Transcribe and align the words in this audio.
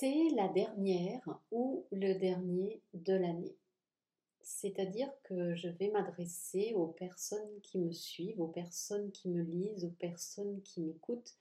C'est 0.00 0.28
la 0.36 0.46
dernière 0.46 1.28
ou 1.50 1.84
le 1.90 2.14
dernier 2.14 2.80
de 2.94 3.14
l'année. 3.14 3.56
C'est-à-dire 4.40 5.10
que 5.24 5.56
je 5.56 5.66
vais 5.66 5.90
m'adresser 5.90 6.72
aux 6.76 6.86
personnes 6.86 7.60
qui 7.64 7.80
me 7.80 7.90
suivent, 7.90 8.40
aux 8.40 8.46
personnes 8.46 9.10
qui 9.10 9.28
me 9.28 9.42
lisent, 9.42 9.84
aux 9.84 9.96
personnes 9.98 10.62
qui 10.62 10.82
m'écoutent 10.82 11.36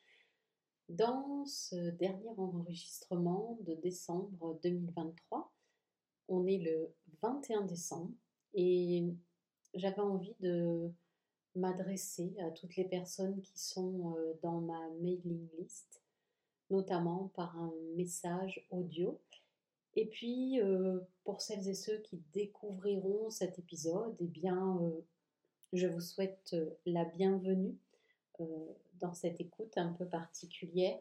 dans 0.90 1.46
ce 1.46 1.92
dernier 1.92 2.32
enregistrement 2.36 3.60
de 3.62 3.76
décembre 3.76 4.60
2023. 4.64 5.54
On 6.28 6.48
est 6.48 6.58
le 6.58 6.92
21 7.22 7.62
décembre 7.62 8.16
et 8.56 9.04
j'avais 9.76 10.02
envie 10.02 10.36
de 10.40 10.90
m'adresser 11.54 12.34
à 12.40 12.50
toutes 12.50 12.76
les 12.76 12.86
personnes 12.86 13.40
qui 13.40 13.60
sont 13.60 14.16
euh, 14.18 14.34
dans 14.42 14.62
ma 14.62 14.90
mailing 15.00 15.48
list 15.60 16.02
notamment 16.70 17.32
par 17.36 17.58
un 17.58 17.74
message 17.96 18.66
audio. 18.70 19.20
Et 19.96 20.06
puis, 20.06 20.62
euh, 20.62 21.00
pour 21.24 21.42
celles 21.42 21.68
et 21.68 21.74
ceux 21.74 21.98
qui 22.00 22.22
découvriront 22.34 23.30
cet 23.30 23.58
épisode, 23.58 24.16
eh 24.20 24.28
bien, 24.28 24.78
euh, 24.84 25.02
je 25.74 25.88
vous 25.88 26.02
souhaite 26.02 26.52
euh, 26.54 26.70
la 26.86 27.06
bienvenue 27.06 27.76
dans 29.00 29.14
cette 29.14 29.42
écoute 29.42 29.76
un 29.78 29.94
peu 29.94 30.06
particulière. 30.06 31.00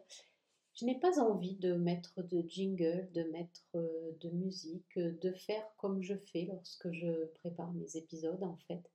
Je 0.72 0.86
n'ai 0.86 0.98
pas 0.98 1.20
envie 1.20 1.56
de 1.56 1.74
mettre 1.74 2.22
de 2.22 2.42
jingle, 2.48 3.10
de 3.12 3.24
mettre 3.24 3.66
de 3.74 4.30
musique, 4.30 4.98
de 4.98 5.32
faire 5.32 5.62
comme 5.76 6.00
je 6.00 6.14
fais 6.14 6.46
lorsque 6.50 6.90
je 6.92 7.26
prépare 7.34 7.70
mes 7.74 7.98
épisodes 7.98 8.42
en 8.42 8.56
fait. 8.66 8.90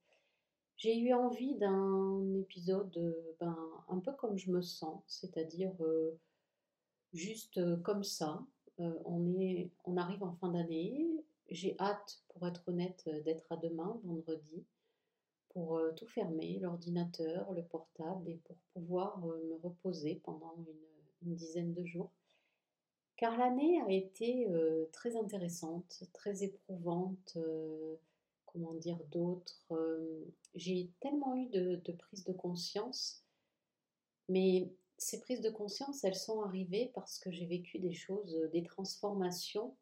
J'ai 0.76 0.98
eu 0.98 1.12
envie 1.12 1.54
d'un 1.54 2.34
épisode 2.34 3.14
ben, 3.38 3.56
un 3.88 4.00
peu 4.00 4.12
comme 4.12 4.36
je 4.36 4.50
me 4.50 4.60
sens, 4.60 5.04
c'est-à-dire 5.06 5.72
juste 7.12 7.58
euh, 7.58 7.76
comme 7.76 8.04
ça. 8.04 8.44
Euh, 8.80 8.92
on, 9.04 9.96
arrive 9.96 10.22
en 10.22 10.32
fin 10.34 10.48
d'année. 10.48 11.06
J'ai 11.50 11.76
hâte, 11.78 12.22
pour 12.28 12.46
être 12.46 12.62
honnête, 12.66 13.04
euh, 13.06 13.20
d'être 13.22 13.50
à 13.50 13.56
demain, 13.56 14.00
vendredi, 14.04 14.64
pour 15.50 15.78
tout 15.96 16.06
fermer, 16.06 16.58
l'ordinateur, 16.60 17.52
le 17.52 17.62
portable, 17.62 18.30
et 18.30 18.40
pour 18.44 18.56
pouvoir 18.72 19.18
me 19.18 19.56
reposer 19.62 20.22
pendant 20.24 20.54
une, 20.56 21.34
dizaine 21.34 21.74
de 21.74 21.84
jours. 21.84 22.10
Car 23.16 23.36
l'année 23.36 23.80
a 23.82 23.90
été 23.92 24.48
très 24.92 25.14
intéressante, 25.14 26.04
très 26.14 26.42
éprouvante, 26.42 27.36
comment 28.46 28.72
dire 28.72 28.98
d'autres. 29.10 29.62
J'ai 30.54 30.90
tellement 31.00 31.36
eu 31.36 31.46
de, 31.50 31.76
de 31.84 31.92
prise 31.92 32.24
de 32.24 32.32
conscience, 32.32 33.22
mais 34.30 34.72
ces 35.02 35.20
prises 35.20 35.40
de 35.40 35.50
conscience, 35.50 36.04
elles 36.04 36.16
sont 36.16 36.42
arrivées 36.42 36.90
parce 36.94 37.18
que 37.18 37.30
j'ai 37.30 37.46
vécu 37.46 37.78
des 37.78 37.92
choses, 37.92 38.34
euh, 38.36 38.48
des 38.48 38.62
transformations 38.62 39.76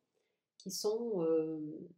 qui 0.59 0.71
sont 0.71 1.23
euh, 1.23 1.89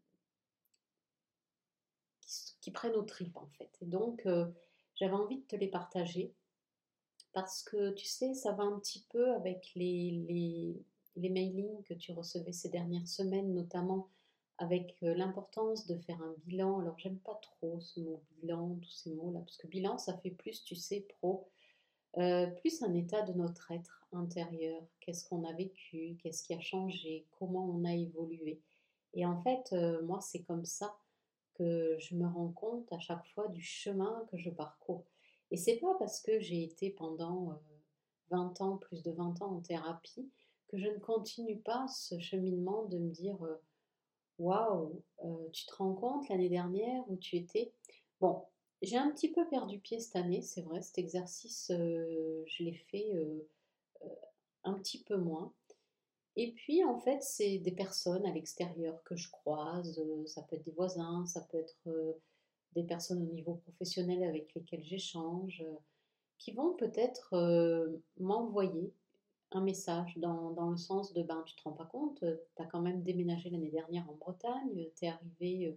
qui, 2.60 2.70
prennent 2.70 2.94
aux 2.94 3.02
tripes 3.02 3.36
en 3.36 3.48
fait. 3.58 3.70
Et 3.80 3.86
donc 3.86 4.26
euh, 4.26 4.46
j'avais 4.94 5.14
envie 5.14 5.38
de 5.38 5.46
te 5.46 5.56
les 5.56 5.68
partager 5.68 6.34
parce 7.32 7.62
que 7.62 7.92
tu 7.92 8.04
sais, 8.04 8.34
ça 8.34 8.52
va 8.52 8.64
un 8.64 8.78
petit 8.78 9.06
peu 9.10 9.32
avec 9.34 9.72
les, 9.74 10.10
les, 10.28 10.82
les 11.16 11.30
mailings 11.30 11.82
que 11.84 11.94
tu 11.94 12.12
recevais 12.12 12.52
ces 12.52 12.68
dernières 12.68 13.08
semaines, 13.08 13.54
notamment 13.54 14.10
avec 14.58 14.96
l'importance 15.00 15.86
de 15.86 15.96
faire 15.96 16.20
un 16.22 16.34
bilan. 16.44 16.80
Alors 16.80 16.98
j'aime 16.98 17.18
pas 17.18 17.34
trop 17.36 17.80
ce 17.80 18.00
mot 18.00 18.22
bilan, 18.40 18.76
tous 18.82 18.90
ces 18.90 19.14
mots 19.14 19.32
là, 19.32 19.40
parce 19.40 19.56
que 19.56 19.66
bilan 19.66 19.98
ça 19.98 20.16
fait 20.18 20.30
plus, 20.30 20.62
tu 20.62 20.76
sais, 20.76 21.06
pro 21.20 21.48
euh, 22.18 22.46
plus 22.46 22.82
un 22.82 22.92
état 22.94 23.22
de 23.22 23.32
notre 23.32 23.70
être 23.70 24.06
intérieur. 24.12 24.82
Qu'est-ce 25.00 25.26
qu'on 25.26 25.44
a 25.44 25.52
vécu, 25.52 26.18
qu'est-ce 26.22 26.44
qui 26.44 26.52
a 26.54 26.60
changé, 26.60 27.26
comment 27.38 27.64
on 27.64 27.84
a 27.84 27.94
évolué? 27.94 28.60
Et 29.14 29.24
en 29.24 29.40
fait, 29.42 29.72
euh, 29.72 30.02
moi, 30.02 30.20
c'est 30.20 30.42
comme 30.42 30.64
ça 30.64 30.96
que 31.54 31.96
je 31.98 32.14
me 32.14 32.26
rends 32.26 32.52
compte 32.52 32.92
à 32.92 32.98
chaque 32.98 33.26
fois 33.28 33.48
du 33.48 33.62
chemin 33.62 34.26
que 34.30 34.36
je 34.36 34.50
parcours. 34.50 35.04
Et 35.50 35.56
c'est 35.56 35.76
pas 35.76 35.94
parce 35.98 36.20
que 36.20 36.38
j'ai 36.40 36.62
été 36.62 36.90
pendant 36.90 37.58
20 38.30 38.60
euh, 38.60 38.64
ans, 38.64 38.76
plus 38.76 39.02
de 39.02 39.10
20 39.12 39.42
ans 39.42 39.56
en 39.56 39.60
thérapie, 39.60 40.30
que 40.68 40.78
je 40.78 40.88
ne 40.88 40.98
continue 40.98 41.58
pas 41.58 41.86
ce 41.88 42.18
cheminement 42.18 42.84
de 42.84 42.98
me 42.98 43.10
dire 43.10 43.38
Waouh, 44.38 45.02
tu 45.52 45.66
te 45.66 45.74
rends 45.74 45.94
compte 45.94 46.28
l'année 46.28 46.48
dernière 46.48 47.04
où 47.08 47.16
tu 47.16 47.36
étais 47.36 47.72
Bon, 48.20 48.44
j'ai 48.82 48.96
un 48.96 49.10
petit 49.10 49.30
peu 49.30 49.46
perdu 49.48 49.78
pied 49.78 50.00
cette 50.00 50.16
année, 50.16 50.42
c'est 50.42 50.62
vrai, 50.62 50.82
cet 50.82 50.98
exercice, 50.98 51.70
euh, 51.70 52.42
je 52.46 52.64
l'ai 52.64 52.74
fait 52.74 53.14
euh, 53.14 53.48
euh, 54.02 54.08
un 54.64 54.74
petit 54.74 55.02
peu 55.02 55.16
moins. 55.16 55.52
Et 56.34 56.52
puis, 56.52 56.82
en 56.84 56.98
fait, 56.98 57.22
c'est 57.22 57.58
des 57.58 57.72
personnes 57.72 58.26
à 58.26 58.32
l'extérieur 58.32 59.02
que 59.04 59.16
je 59.16 59.30
croise, 59.30 60.02
ça 60.26 60.42
peut 60.42 60.56
être 60.56 60.64
des 60.64 60.72
voisins, 60.72 61.26
ça 61.26 61.42
peut 61.42 61.58
être 61.58 62.18
des 62.74 62.84
personnes 62.84 63.22
au 63.22 63.32
niveau 63.32 63.54
professionnel 63.56 64.24
avec 64.24 64.54
lesquelles 64.54 64.82
j'échange, 64.82 65.62
qui 66.38 66.52
vont 66.52 66.72
peut-être 66.72 68.00
m'envoyer 68.18 68.94
un 69.50 69.60
message 69.60 70.16
dans, 70.16 70.52
dans, 70.52 70.70
le 70.70 70.78
sens 70.78 71.12
de 71.12 71.22
ben, 71.22 71.42
tu 71.44 71.54
te 71.54 71.64
rends 71.64 71.72
pas 71.72 71.84
compte, 71.84 72.20
tu 72.20 72.62
as 72.62 72.64
quand 72.64 72.80
même 72.80 73.02
déménagé 73.02 73.50
l'année 73.50 73.70
dernière 73.70 74.08
en 74.08 74.14
Bretagne, 74.14 74.88
tu 74.96 75.04
es 75.04 75.08
arrivé 75.08 75.76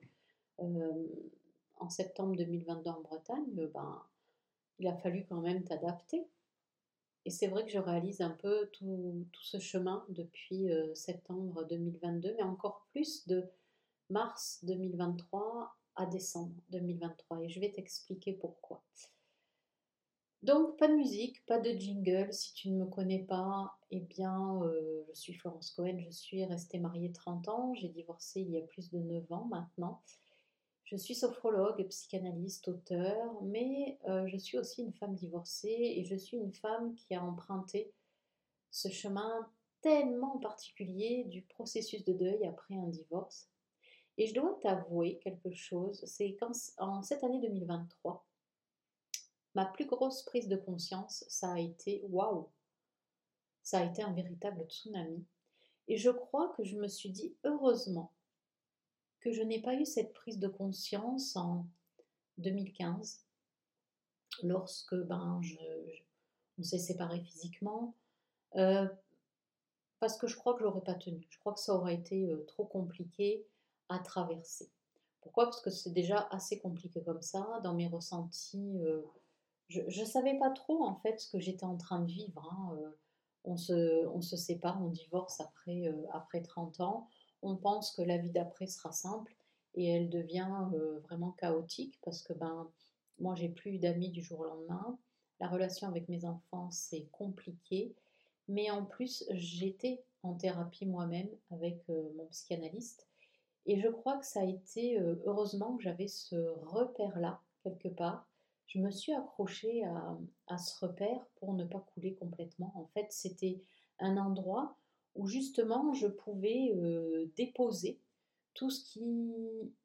en 1.78 1.90
septembre 1.90 2.36
2022 2.36 2.90
en 2.90 3.02
Bretagne, 3.02 3.60
euh, 3.60 3.68
ben, 3.74 4.04
il 4.80 4.88
a 4.88 4.96
fallu 4.98 5.26
quand 5.28 5.42
même 5.42 5.64
t'adapter. 5.64 6.28
Et 7.26 7.32
c'est 7.32 7.48
vrai 7.48 7.66
que 7.66 7.72
je 7.72 7.80
réalise 7.80 8.22
un 8.22 8.30
peu 8.30 8.68
tout, 8.74 9.26
ce 9.42 9.60
chemin 9.60 10.06
depuis 10.10 10.72
euh, 10.72 10.94
septembre 10.94 11.66
2022, 11.66 12.36
mais 12.38 12.44
encore 12.44 12.86
plus 12.92 13.26
de 13.28 13.44
mars 14.10 14.60
2023 14.64 15.76
à 15.96 16.06
décembre 16.06 16.54
2023. 16.70 17.42
Et 17.42 17.50
je 17.50 17.60
vais 17.60 17.72
t'expliquer 17.72 18.34
pourquoi. 18.34 18.84
Donc, 20.44 20.78
pas 20.78 20.88
de 20.88 20.94
musique, 20.94 21.44
pas 21.48 21.60
de 21.60 21.72
jingle. 21.72 22.32
Si 22.32 22.54
tu 22.54 22.70
ne 22.70 22.78
me 22.78 22.86
connais 22.86 23.24
pas, 23.24 23.76
eh 23.90 24.02
bien, 24.02 24.62
euh, 24.62 25.04
je 25.10 25.20
suis 25.20 25.34
Florence 25.34 25.72
Cohen. 25.72 25.98
Je 26.00 26.12
suis 26.12 26.46
restée 26.46 26.78
mariée 26.78 27.12
30 27.12 27.48
ans. 27.48 27.74
J'ai 27.74 27.90
divorcé 27.90 28.42
il 28.42 28.52
y 28.52 28.58
a 28.60 28.62
plus 28.62 28.92
de 28.92 29.00
9 29.00 29.32
ans 29.32 29.46
maintenant. 29.46 30.04
Je 30.86 30.98
suis 30.98 31.16
sophrologue, 31.16 31.88
psychanalyste, 31.88 32.68
auteur, 32.68 33.42
mais 33.42 34.00
euh, 34.08 34.28
je 34.28 34.38
suis 34.38 34.60
aussi 34.60 34.84
une 34.84 34.94
femme 34.94 35.16
divorcée 35.16 35.96
et 35.98 36.06
je 36.06 36.16
suis 36.16 36.38
une 36.38 36.54
femme 36.54 36.94
qui 36.94 37.16
a 37.16 37.24
emprunté 37.24 37.92
ce 38.70 38.90
chemin 38.90 39.50
tellement 39.82 40.38
particulier 40.38 41.24
du 41.26 41.42
processus 41.42 42.04
de 42.06 42.14
deuil 42.14 42.46
après 42.46 42.76
un 42.76 42.88
divorce. 42.88 43.50
Et 44.18 44.28
je 44.28 44.36
dois 44.36 44.60
t'avouer 44.62 45.18
quelque 45.24 45.52
chose, 45.52 46.06
c'est 46.06 46.36
qu'en 46.36 47.02
cette 47.02 47.24
année 47.24 47.42
2023, 47.42 48.24
ma 49.56 49.66
plus 49.66 49.88
grosse 49.88 50.22
prise 50.24 50.48
de 50.48 50.56
conscience, 50.56 51.26
ça 51.28 51.54
a 51.54 51.60
été 51.60 52.04
waouh, 52.10 52.48
ça 53.64 53.80
a 53.80 53.86
été 53.86 54.04
un 54.04 54.14
véritable 54.14 54.66
tsunami. 54.70 55.26
Et 55.88 55.98
je 55.98 56.12
crois 56.12 56.54
que 56.56 56.64
je 56.64 56.78
me 56.78 56.88
suis 56.88 57.10
dit 57.10 57.36
heureusement 57.44 58.15
que 59.26 59.32
je 59.32 59.42
n'ai 59.42 59.60
pas 59.60 59.74
eu 59.74 59.86
cette 59.86 60.14
prise 60.14 60.38
de 60.38 60.48
conscience 60.48 61.36
en 61.36 61.66
2015, 62.38 63.26
lorsque 64.44 64.94
ben, 64.94 65.42
on 66.60 66.64
s'est 66.64 66.78
séparés 66.78 67.22
physiquement, 67.22 67.96
euh, 68.56 68.88
parce 70.00 70.20
que 70.20 70.28
je 70.28 70.38
crois 70.38 70.54
que 70.54 70.60
je 70.60 70.66
n'aurais 70.66 70.84
pas 70.84 70.94
tenu. 70.94 71.26
Je 71.32 71.40
crois 71.40 71.54
que 71.54 71.60
ça 71.60 71.74
aurait 71.74 71.96
été 71.96 72.28
euh, 72.28 72.46
trop 72.46 72.66
compliqué 72.66 73.48
à 73.90 73.98
traverser. 73.98 74.70
Pourquoi? 75.22 75.46
Parce 75.46 75.60
que 75.60 75.72
c'est 75.72 75.94
déjà 75.94 76.28
assez 76.30 76.60
compliqué 76.60 77.02
comme 77.02 77.24
ça. 77.24 77.60
Dans 77.64 77.74
mes 77.74 77.88
ressentis, 77.88 78.78
euh, 78.78 79.02
je 79.70 79.82
ne 79.82 80.06
savais 80.06 80.38
pas 80.38 80.52
trop 80.52 80.84
en 80.86 80.98
fait 80.98 81.20
ce 81.20 81.32
que 81.32 81.40
j'étais 81.40 81.66
en 81.66 81.78
train 81.78 82.02
de 82.02 82.12
vivre. 82.12 82.48
Hein, 82.54 82.78
on, 83.44 83.58
se, 83.58 84.06
on 84.06 84.22
se 84.22 84.38
sépare, 84.38 84.80
on 84.84 84.90
divorce 84.90 85.42
après, 85.42 85.92
après 86.14 86.44
30 86.44 86.80
ans 86.82 87.10
on 87.46 87.56
pense 87.56 87.92
que 87.92 88.02
la 88.02 88.18
vie 88.18 88.32
d'après 88.32 88.68
sera 88.68 88.92
simple 88.92 89.36
et 89.76 89.88
elle 89.88 90.10
devient 90.10 90.50
euh, 90.74 91.00
vraiment 91.04 91.32
chaotique 91.32 92.00
parce 92.04 92.22
que 92.24 92.34
ben 92.34 92.68
moi 93.20 93.36
j'ai 93.36 93.50
plus 93.50 93.78
d'amis 93.78 94.10
du 94.10 94.22
jour 94.22 94.40
au 94.42 94.46
lendemain. 94.46 94.98
La 95.40 95.48
relation 95.48 95.88
avec 95.88 96.10
mes 96.10 96.26
enfants 96.26 96.72
c'est 96.72 97.06
compliqué, 97.12 97.94
mais 98.48 98.72
en 98.72 98.84
plus 98.84 99.26
j'étais 99.30 100.04
en 100.24 100.34
thérapie 100.34 100.88
moi-même 100.88 101.30
avec 101.52 101.84
euh, 101.90 102.10
mon 102.18 102.26
psychanalyste 102.28 103.08
et 103.68 103.80
je 103.80 103.90
crois 103.90 104.18
que 104.18 104.26
ça 104.26 104.42
a 104.42 104.46
été 104.46 105.00
euh, 105.00 105.16
heureusement 105.26 105.78
que 105.78 105.84
j'avais 105.84 106.08
ce 106.08 106.36
repère 106.66 107.20
là 107.20 107.40
quelque 107.64 107.90
part. 107.90 108.28
Je 108.68 108.80
me 108.80 108.90
suis 108.90 109.14
accrochée 109.14 109.84
à, 109.86 110.18
à 110.48 110.58
ce 110.58 110.84
repère 110.84 111.24
pour 111.36 111.54
ne 111.54 111.64
pas 111.64 111.86
couler 111.94 112.16
complètement. 112.16 112.72
En 112.76 112.88
fait, 112.96 113.06
c'était 113.12 113.62
un 114.00 114.18
endroit 114.18 114.76
où 115.16 115.28
justement 115.28 115.94
je 115.94 116.08
pouvais 116.08 116.72
euh, 116.76 117.26
déposer 117.36 118.00
tout 118.54 118.70
ce 118.70 118.84
qui 118.86 119.34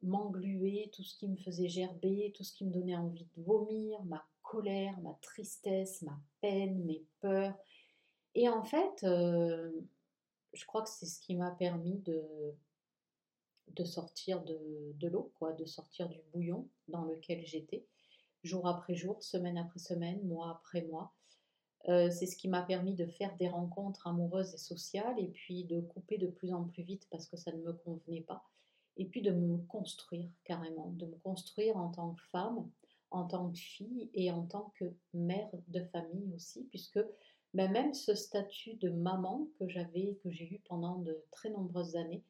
m'engluait, 0.02 0.90
tout 0.92 1.02
ce 1.02 1.16
qui 1.16 1.28
me 1.28 1.36
faisait 1.36 1.68
gerber, 1.68 2.32
tout 2.36 2.44
ce 2.44 2.52
qui 2.52 2.64
me 2.64 2.70
donnait 2.70 2.96
envie 2.96 3.24
de 3.36 3.42
vomir, 3.42 4.02
ma 4.04 4.24
colère, 4.42 4.98
ma 5.00 5.18
tristesse, 5.22 6.02
ma 6.02 6.18
peine, 6.40 6.84
mes 6.84 7.04
peurs. 7.20 7.54
Et 8.34 8.48
en 8.48 8.62
fait, 8.62 9.02
euh, 9.02 9.70
je 10.52 10.64
crois 10.66 10.82
que 10.82 10.88
c'est 10.88 11.06
ce 11.06 11.20
qui 11.20 11.34
m'a 11.34 11.50
permis 11.50 11.98
de, 11.98 12.22
de 13.74 13.84
sortir 13.84 14.42
de, 14.44 15.06
l'eau, 15.08 15.32
quoi, 15.38 15.52
de 15.52 15.64
sortir 15.64 16.08
du 16.08 16.20
bouillon 16.32 16.68
dans 16.88 17.04
lequel 17.04 17.44
j'étais, 17.44 17.86
jour 18.42 18.66
après 18.66 18.94
jour, 18.94 19.22
semaine 19.22 19.58
après 19.58 19.80
semaine, 19.80 20.22
mois 20.26 20.50
après 20.50 20.82
mois. 20.82 21.12
Euh, 21.88 22.10
c'est 22.10 22.26
ce 22.26 22.36
qui 22.36 22.48
m'a 22.48 22.62
permis 22.62 22.94
de 22.94 23.06
faire 23.06 23.34
des 23.36 23.48
rencontres 23.48 24.06
amoureuses 24.06 24.52
et 24.52 24.58
sociales 24.58 25.18
et 25.18 25.28
puis 25.28 25.64
de 25.64 25.80
couper 25.80 26.18
de 26.18 26.26
plus 26.26 26.52
en 26.52 26.64
plus 26.64 26.82
vite 26.82 27.06
parce 27.10 27.26
que 27.26 27.36
ça 27.36 27.52
ne 27.52 27.62
me 27.62 27.72
convenait 27.72 28.20
pas. 28.20 28.44
Et 28.96 29.06
puis 29.06 29.22
de 29.22 29.30
me 29.30 29.56
construire 29.66 30.30
carrément, 30.44 30.90
de 30.90 31.06
me 31.06 31.16
construire 31.16 31.76
en 31.78 31.88
tant 31.88 32.12
que 32.12 32.22
femme, 32.30 32.68
en 33.10 33.24
tant 33.24 33.50
que 33.50 33.58
fille 33.58 34.10
et 34.12 34.30
en 34.30 34.46
tant 34.46 34.72
que 34.78 34.92
mère 35.14 35.50
de 35.68 35.80
famille 35.84 36.32
aussi, 36.34 36.64
puisque 36.64 37.00
ben, 37.54 37.70
même 37.70 37.94
ce 37.94 38.14
statut 38.14 38.74
de 38.74 38.90
maman 38.90 39.48
que 39.58 39.66
j'avais, 39.66 40.18
que 40.22 40.30
j'ai 40.30 40.52
eu 40.52 40.60
pendant 40.68 40.98
de 40.98 41.24
très 41.30 41.50
nombreuses 41.50 41.96
années, 41.96 42.22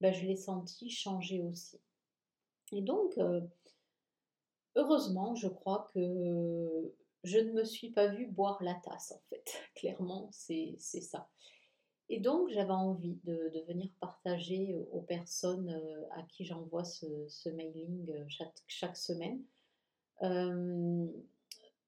ben, 0.00 0.12
je 0.12 0.26
l'ai 0.26 0.36
senti 0.36 0.90
changer 0.90 1.42
aussi. 1.42 1.80
Et 2.72 2.82
donc, 2.82 3.16
euh, 3.18 3.40
heureusement, 4.74 5.34
je 5.36 5.48
crois 5.48 5.88
que 5.94 6.92
je 7.26 7.38
ne 7.38 7.52
me 7.52 7.64
suis 7.64 7.90
pas 7.90 8.06
vue 8.08 8.26
boire 8.26 8.62
la 8.62 8.74
tasse, 8.74 9.12
en 9.12 9.20
fait. 9.28 9.44
Clairement, 9.74 10.28
c'est 10.32 10.76
ça. 10.78 11.28
Et 12.08 12.20
donc, 12.20 12.48
j'avais 12.50 12.70
envie 12.70 13.18
de, 13.24 13.64
venir 13.66 13.90
partager 14.00 14.76
aux 14.92 15.00
personnes 15.00 15.70
euh, 15.70 16.04
à 16.12 16.22
qui 16.22 16.44
j'envoie 16.44 16.84
ce, 16.84 17.48
mailing 17.50 18.10
euh, 18.12 18.24
chaque, 18.68 18.96
semaine. 18.96 19.42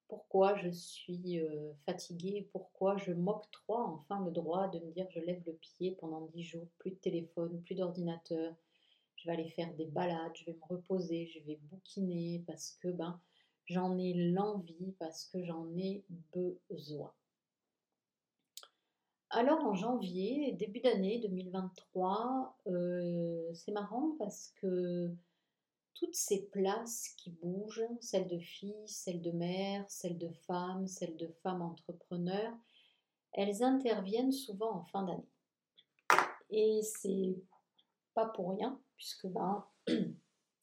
pourquoi 0.09 0.57
je 0.57 0.71
suis 0.71 1.41
fatiguée, 1.87 2.49
pourquoi 2.53 2.97
je 2.97 3.13
m'octroie 3.13 3.87
enfin 3.87 4.25
le 4.25 4.33
droit 4.33 4.69
de 4.69 4.81
me 4.81 4.91
dire 4.91 5.07
je 5.11 5.21
lève 5.21 5.43
le 5.47 5.53
pied 5.53 5.97
pendant 6.01 6.23
10 6.35 6.43
jours, 6.43 6.67
plus 6.79 6.91
de 6.91 6.97
téléphone, 6.97 7.63
plus 7.63 7.75
d'ordinateur, 7.75 8.55
je 9.19 9.27
vais 9.27 9.33
aller 9.33 9.49
faire 9.49 9.73
des 9.75 9.87
balades, 9.87 10.33
je 10.35 10.47
vais 10.47 10.53
me 10.53 10.65
reposer, 10.69 11.27
je 11.27 11.41
vais 11.41 11.59
bouquiner 11.71 12.43
parce 12.47 12.79
que 12.81 12.89
ben, 12.89 13.21
j'en 13.69 13.97
ai 13.99 14.15
l'envie, 14.15 14.95
parce 14.99 15.25
que 15.27 15.43
j'en 15.45 15.69
ai 15.77 16.05
besoin. 16.69 17.13
Alors 19.31 19.63
en 19.65 19.75
janvier, 19.75 20.53
début 20.53 20.81
d'année 20.81 21.19
2023, 21.21 22.57
euh, 22.67 23.53
c'est 23.53 23.73
marrant 23.73 24.17
parce 24.19 24.55
que 24.61 25.15
toutes 25.95 26.15
ces 26.15 26.47
places 26.47 27.11
qui 27.19 27.31
bougent, 27.31 27.85
celles 28.01 28.29
de 28.29 28.39
filles, 28.39 28.87
celles 28.87 29.21
de 29.21 29.33
mères, 29.33 29.85
celles 29.91 30.17
de 30.17 30.31
femmes, 30.47 30.87
celles 30.87 31.17
de 31.17 31.27
femmes 31.43 31.61
entrepreneurs, 31.61 32.55
elles 33.33 33.63
interviennent 33.63 34.33
souvent 34.33 34.77
en 34.77 34.85
fin 34.85 35.03
d'année. 35.03 35.29
Et 36.51 36.81
c'est 36.83 37.37
pas 38.15 38.27
pour 38.27 38.53
rien, 38.53 38.81
puisque 38.97 39.27
ben, 39.27 39.67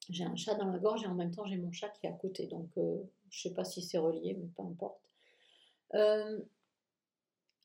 j'ai 0.10 0.26
un 0.26 0.36
chat 0.36 0.56
dans 0.56 0.68
la 0.68 0.80
gorge 0.80 1.04
et 1.04 1.08
en 1.08 1.16
même 1.16 1.32
temps 1.32 1.46
j'ai 1.46 1.58
mon 1.58 1.72
chat 1.72 1.90
qui 1.90 2.06
est 2.06 2.10
à 2.10 2.14
côté. 2.14 2.48
Donc 2.48 2.70
euh, 2.78 2.98
je 3.30 3.42
sais 3.42 3.54
pas 3.54 3.64
si 3.64 3.82
c'est 3.82 3.98
relié, 3.98 4.36
mais 4.40 4.48
peu 4.56 4.64
importe. 4.64 5.02
Euh, 5.94 6.42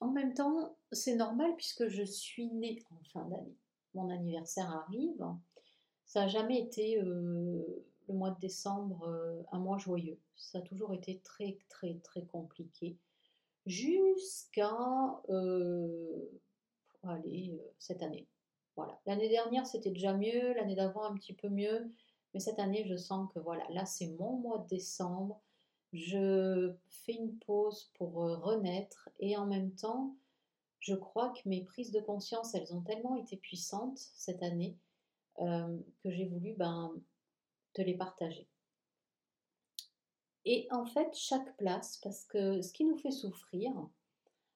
en 0.00 0.10
même 0.10 0.34
temps, 0.34 0.74
c'est 0.92 1.16
normal 1.16 1.54
puisque 1.56 1.88
je 1.88 2.02
suis 2.02 2.46
née 2.46 2.82
en 2.90 3.04
fin 3.04 3.24
d'année. 3.28 3.56
Mon 3.94 4.08
anniversaire 4.08 4.70
arrive. 4.70 5.24
Ça 6.06 6.22
n'a 6.22 6.28
jamais 6.28 6.60
été 6.60 7.00
euh, 7.00 7.64
le 8.08 8.14
mois 8.14 8.30
de 8.30 8.40
décembre 8.40 9.44
un 9.52 9.58
mois 9.58 9.78
joyeux. 9.78 10.18
Ça 10.36 10.58
a 10.58 10.62
toujours 10.62 10.94
été 10.94 11.20
très 11.22 11.58
très 11.68 11.94
très 12.02 12.22
compliqué. 12.24 12.96
Jusqu'à 13.66 14.74
cette 17.78 18.02
année. 18.02 18.26
L'année 19.06 19.28
dernière, 19.28 19.66
c'était 19.66 19.90
déjà 19.90 20.14
mieux, 20.14 20.54
l'année 20.54 20.74
d'avant, 20.74 21.04
un 21.04 21.14
petit 21.14 21.32
peu 21.32 21.48
mieux. 21.48 21.92
Mais 22.32 22.40
cette 22.40 22.58
année, 22.58 22.84
je 22.86 22.96
sens 22.96 23.28
que 23.32 23.40
voilà, 23.40 23.64
là, 23.70 23.84
c'est 23.84 24.08
mon 24.18 24.36
mois 24.38 24.58
de 24.58 24.68
décembre. 24.68 25.40
Je 25.92 26.72
fais 26.88 27.14
une 27.14 27.36
pause 27.38 27.90
pour 27.94 28.22
euh, 28.22 28.36
renaître 28.36 29.08
et 29.18 29.36
en 29.36 29.46
même 29.46 29.72
temps, 29.72 30.14
je 30.78 30.94
crois 30.94 31.30
que 31.30 31.48
mes 31.48 31.64
prises 31.64 31.90
de 31.90 32.00
conscience, 32.00 32.54
elles 32.54 32.72
ont 32.74 32.80
tellement 32.82 33.16
été 33.16 33.36
puissantes 33.36 33.98
cette 33.98 34.42
année 34.42 34.78
euh, 35.40 35.78
que 36.02 36.10
j'ai 36.10 36.26
voulu 36.26 36.54
ben, 36.54 36.94
te 37.72 37.82
les 37.82 37.96
partager. 37.96 38.48
Et 40.44 40.68
en 40.70 40.86
fait, 40.86 41.14
chaque 41.14 41.56
place, 41.56 41.98
parce 41.98 42.24
que 42.24 42.62
ce 42.62 42.72
qui 42.72 42.84
nous 42.84 42.96
fait 42.96 43.10
souffrir, 43.10 43.72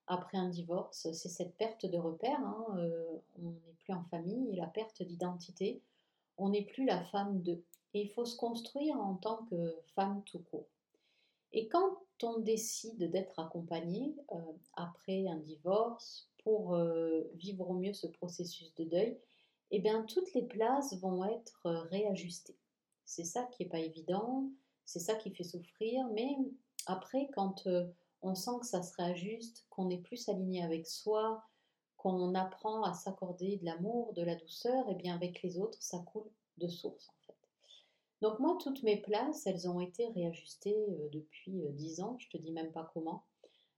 après 0.06 0.38
un 0.38 0.48
divorce, 0.48 1.08
c'est 1.12 1.28
cette 1.28 1.56
perte 1.56 1.86
de 1.86 1.98
repère. 1.98 2.38
Hein, 2.40 2.66
euh, 2.76 3.18
on 3.42 3.50
n'est 3.50 3.74
plus 3.80 3.92
en 3.92 4.04
famille, 4.04 4.54
la 4.56 4.66
perte 4.66 5.02
d'identité. 5.02 5.82
On 6.36 6.50
n'est 6.50 6.64
plus 6.64 6.84
la 6.84 7.02
femme 7.04 7.42
de. 7.42 7.62
Et 7.94 8.02
il 8.02 8.10
faut 8.10 8.24
se 8.24 8.36
construire 8.36 8.96
en 8.98 9.14
tant 9.14 9.44
que 9.44 9.76
femme 9.94 10.22
tout 10.24 10.40
court. 10.50 10.68
Et 11.52 11.68
quand 11.68 11.98
on 12.22 12.40
décide 12.40 13.10
d'être 13.10 13.38
accompagné 13.38 14.16
euh, 14.32 14.36
après 14.74 15.28
un 15.28 15.36
divorce 15.36 16.28
pour 16.42 16.74
euh, 16.74 17.30
vivre 17.34 17.70
au 17.70 17.74
mieux 17.74 17.92
ce 17.92 18.08
processus 18.08 18.74
de 18.74 18.84
deuil, 18.84 19.18
eh 19.70 19.78
bien 19.78 20.02
toutes 20.02 20.32
les 20.34 20.42
places 20.42 20.94
vont 21.00 21.24
être 21.24 21.68
réajustées. 21.90 22.58
C'est 23.04 23.24
ça 23.24 23.44
qui 23.44 23.62
n'est 23.62 23.68
pas 23.68 23.78
évident, 23.78 24.50
c'est 24.84 24.98
ça 24.98 25.14
qui 25.14 25.30
fait 25.30 25.44
souffrir, 25.44 26.06
mais 26.12 26.36
après 26.86 27.28
quand 27.34 27.68
on 28.22 28.34
sent 28.34 28.58
que 28.60 28.66
ça 28.66 28.82
se 28.82 28.94
réajuste, 28.96 29.66
qu'on 29.70 29.90
est 29.90 29.98
plus 29.98 30.28
aligné 30.28 30.62
avec 30.62 30.86
soi, 30.86 31.44
qu'on 32.04 32.34
apprend 32.34 32.82
à 32.82 32.92
s'accorder 32.92 33.56
de 33.56 33.64
l'amour, 33.64 34.12
de 34.12 34.22
la 34.22 34.34
douceur, 34.34 34.90
et 34.90 34.94
bien 34.94 35.14
avec 35.14 35.42
les 35.42 35.58
autres, 35.58 35.78
ça 35.80 35.98
coule 36.00 36.30
de 36.58 36.68
source 36.68 37.08
en 37.08 37.14
fait. 37.26 37.38
Donc 38.20 38.38
moi, 38.40 38.58
toutes 38.60 38.82
mes 38.82 39.00
places, 39.00 39.46
elles 39.46 39.66
ont 39.66 39.80
été 39.80 40.08
réajustées 40.08 40.86
euh, 40.90 41.08
depuis 41.12 41.62
euh, 41.62 41.70
dix 41.70 42.02
ans, 42.02 42.16
je 42.18 42.28
te 42.28 42.36
dis 42.36 42.52
même 42.52 42.72
pas 42.72 42.90
comment. 42.92 43.24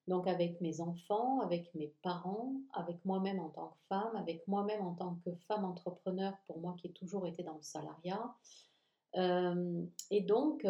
Donc 0.08 0.26
avec 0.26 0.60
mes 0.60 0.80
enfants, 0.80 1.40
avec 1.40 1.72
mes 1.76 1.94
parents, 2.02 2.52
avec 2.72 3.04
moi-même 3.04 3.38
en 3.38 3.48
tant 3.50 3.68
que 3.68 3.78
femme, 3.88 4.16
avec 4.16 4.46
moi-même 4.48 4.82
en 4.82 4.94
tant 4.94 5.18
que 5.24 5.30
femme 5.46 5.64
entrepreneur, 5.64 6.36
pour 6.48 6.58
moi 6.58 6.74
qui 6.78 6.88
ai 6.88 6.92
toujours 6.92 7.28
été 7.28 7.44
dans 7.44 7.54
le 7.54 7.62
salariat. 7.62 8.34
Euh, 9.14 9.84
et 10.10 10.20
donc, 10.20 10.66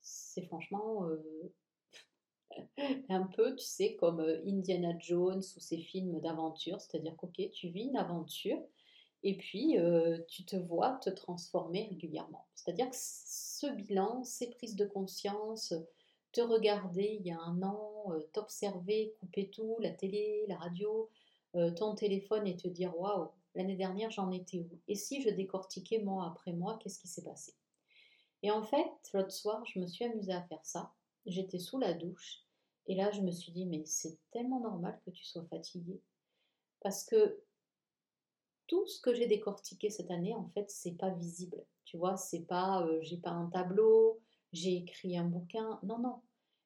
c'est 0.00 0.42
franchement 0.42 1.08
un 3.08 3.26
peu, 3.26 3.54
tu 3.56 3.64
sais, 3.64 3.96
comme 3.96 4.20
euh, 4.20 4.42
Indiana 4.46 4.96
Jones 4.98 5.42
ou 5.56 5.60
ces 5.60 5.78
films 5.78 6.20
d'aventure, 6.20 6.80
c'est-à-dire 6.80 7.16
qu'ok, 7.16 7.40
tu 7.52 7.68
vis 7.68 7.84
une 7.84 7.96
aventure 7.96 8.60
et 9.22 9.36
puis 9.36 9.78
euh, 9.78 10.18
tu 10.28 10.44
te 10.44 10.56
vois 10.56 10.98
te 11.02 11.10
transformer 11.10 11.86
régulièrement. 11.88 12.46
C'est-à-dire 12.54 12.90
que 12.90 12.96
ce 12.96 13.66
bilan, 13.72 14.24
ces 14.24 14.50
prises 14.50 14.76
de 14.76 14.84
conscience, 14.84 15.74
te 16.32 16.40
regarder 16.40 17.18
il 17.20 17.26
y 17.26 17.32
a 17.32 17.38
un 17.38 17.62
an, 17.62 18.12
euh, 18.12 18.20
t'observer, 18.32 19.14
couper 19.20 19.50
tout, 19.50 19.76
la 19.80 19.90
télé, 19.90 20.44
la 20.48 20.56
radio, 20.56 21.10
ton 21.76 21.94
téléphone 21.94 22.48
et 22.48 22.56
te 22.56 22.66
dire 22.66 22.98
waouh, 22.98 23.28
l'année 23.54 23.76
dernière 23.76 24.10
j'en 24.10 24.32
étais 24.32 24.58
où? 24.58 24.80
Et 24.88 24.96
si 24.96 25.22
je 25.22 25.30
décortiquais 25.30 26.00
mois 26.00 26.26
après 26.26 26.52
mois, 26.52 26.80
qu'est-ce 26.82 26.98
qui 26.98 27.06
s'est 27.06 27.22
passé? 27.22 27.54
Et 28.42 28.50
en 28.50 28.62
fait, 28.62 28.90
l'autre 29.14 29.30
soir, 29.30 29.64
je 29.64 29.78
me 29.78 29.86
suis 29.86 30.04
amusée 30.04 30.32
à 30.32 30.42
faire 30.42 30.64
ça. 30.64 30.92
J'étais 31.24 31.58
sous 31.58 31.78
la 31.78 31.94
douche 31.94 32.43
et 32.86 32.94
là, 32.94 33.10
je 33.10 33.22
me 33.22 33.30
suis 33.30 33.52
dit, 33.52 33.66
mais 33.66 33.84
c'est 33.86 34.18
tellement 34.30 34.60
normal 34.60 35.00
que 35.04 35.10
tu 35.10 35.24
sois 35.24 35.44
fatiguée. 35.44 36.00
Parce 36.80 37.04
que 37.04 37.42
tout 38.66 38.86
ce 38.86 39.00
que 39.00 39.14
j'ai 39.14 39.26
décortiqué 39.26 39.90
cette 39.90 40.10
année, 40.10 40.34
en 40.34 40.48
fait, 40.48 40.70
c'est 40.70 40.96
pas 40.96 41.10
visible. 41.10 41.64
Tu 41.84 41.96
vois, 41.96 42.16
c'est 42.16 42.44
pas, 42.46 42.82
euh, 42.86 43.00
j'ai 43.02 43.18
pas 43.18 43.30
un 43.30 43.46
tableau, 43.46 44.20
j'ai 44.52 44.76
écrit 44.76 45.16
un 45.16 45.24
bouquin. 45.24 45.78
Non, 45.82 45.98
non. 45.98 46.20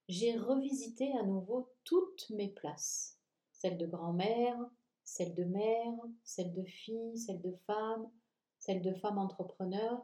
J'ai 0.08 0.36
revisité 0.36 1.12
à 1.18 1.22
nouveau 1.22 1.68
toutes 1.84 2.30
mes 2.30 2.48
places. 2.48 3.18
Celle 3.52 3.78
de 3.78 3.86
grand-mère, 3.86 4.58
celle 5.04 5.34
de 5.34 5.44
mère, 5.44 5.94
celle 6.24 6.52
de 6.52 6.64
fille, 6.64 7.16
celle 7.18 7.40
de 7.40 7.52
femme, 7.66 8.10
celle 8.58 8.82
de 8.82 8.92
femme 8.94 9.18
entrepreneur, 9.18 10.02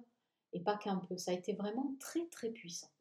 et 0.53 0.61
pas 0.61 0.77
qu'un 0.77 0.97
peu. 0.97 1.17
Ça 1.17 1.33
a 1.33 1.35
été 1.35 1.55
vraiment 1.55 1.95
très, 1.99 2.27
très 2.29 2.51
puissant. 2.51 2.94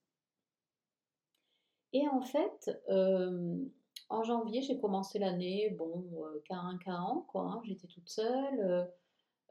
Et 1.93 2.07
en 2.07 2.21
fait, 2.21 2.71
euh, 2.89 3.55
en 4.09 4.23
janvier, 4.23 4.63
j'ai 4.63 4.79
commencé 4.79 5.19
l'année, 5.19 5.69
bon, 5.77 6.05
euh, 6.23 6.41
un 6.49 6.77
quoi. 7.27 7.43
Hein, 7.43 7.61
j'étais 7.63 7.87
toute 7.87 8.09
seule. 8.09 8.89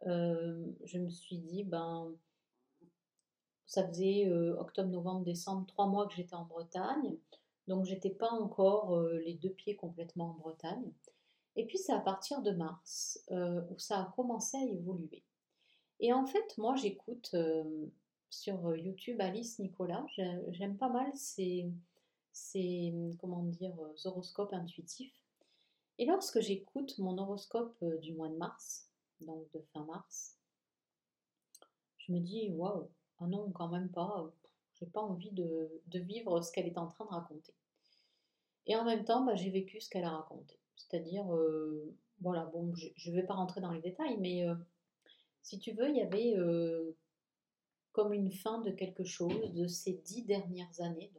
Euh, 0.06 0.66
je 0.84 0.99
me 0.99 1.08
suis 1.08 1.38
dit, 1.38 1.62
ben, 1.62 2.12
ça 3.66 3.87
faisait 3.87 4.28
octobre, 4.58 4.90
novembre, 4.90 5.25
décembre, 5.25 5.66
trois 5.66 5.87
mois 5.87 6.06
que 6.08 6.14
j'étais 6.14 6.34
en 6.34 6.44
Bretagne. 6.44 7.16
Donc, 7.68 7.84
j'étais 7.84 8.11
pas 8.11 8.30
encore 8.30 9.00
les 9.25 9.34
deux 9.34 9.52
pieds 9.52 9.76
complètement 9.76 10.30
en 10.30 10.34
Bretagne. 10.34 10.92
Et 11.54 11.64
puis, 11.64 11.78
c'est 11.78 11.92
à 11.92 12.00
partir 12.00 12.42
de 12.42 12.50
mars 12.50 13.25
où 13.30 13.78
ça 13.78 14.00
a 14.00 14.12
commencé 14.16 14.56
à 14.56 14.64
évoluer. 14.64 15.22
Et 16.00 16.12
en 16.12 16.26
fait, 16.26 16.58
moi, 16.58 16.75
j'écoute 16.75 17.37
sur 18.28 18.76
YouTube 18.76 19.20
Alice 19.20 19.61
Nicolas. 19.61 20.04
J'aime 20.49 20.76
pas 20.76 20.88
mal 20.88 21.12
ces 22.32 22.92
c'est, 22.92 23.16
comment 23.18 23.42
dire, 23.42 23.74
euh, 23.80 23.94
horoscope 24.04 24.52
intuitif. 24.52 25.12
Et 25.98 26.06
lorsque 26.06 26.40
j'écoute 26.40 26.98
mon 26.98 27.18
horoscope 27.18 27.76
euh, 27.82 27.98
du 27.98 28.14
mois 28.14 28.28
de 28.28 28.36
mars, 28.36 28.90
donc 29.20 29.50
de 29.52 29.60
fin 29.72 29.84
mars, 29.84 30.38
je 31.98 32.12
me 32.12 32.20
dis 32.20 32.50
waouh, 32.50 32.90
ah 33.20 33.26
non, 33.26 33.50
quand 33.52 33.68
même 33.68 33.90
pas, 33.90 34.32
j'ai 34.74 34.86
pas 34.86 35.00
envie 35.00 35.30
de, 35.30 35.70
vivre 35.92 36.40
ce 36.42 36.50
qu'elle 36.50 36.66
est 36.66 36.78
en 36.78 36.88
train 36.88 37.04
de 37.04 37.10
raconter. 37.10 37.54
Et 38.66 38.74
en 38.76 38.84
même 38.84 39.04
temps, 39.04 39.24
bah, 39.24 39.34
j'ai 39.34 39.50
vécu 39.50 39.80
ce 39.80 39.88
qu'elle 39.90 40.04
a 40.04 40.10
raconté. 40.10 40.58
C'est-à-dire, 40.76 41.32
euh, 41.34 41.94
voilà, 42.20 42.46
bon, 42.46 42.74
je 42.74 43.10
ne 43.10 43.14
vais 43.14 43.24
pas 43.24 43.34
rentrer 43.34 43.60
dans 43.60 43.70
les 43.70 43.80
détails, 43.80 44.16
mais 44.18 44.48
euh, 44.48 44.54
si 45.42 45.58
tu 45.58 45.72
veux, 45.72 45.88
il 45.88 45.96
y 45.96 46.02
avait 46.02 46.34
comme 47.92 48.12
une 48.12 48.32
fin 48.32 48.58
de 48.60 48.70
quelque 48.70 49.04
chose 49.04 49.52
de 49.52 49.66
ces 49.66 49.92
dix 50.04 50.24
dernières 50.24 50.80
années, 50.80 51.12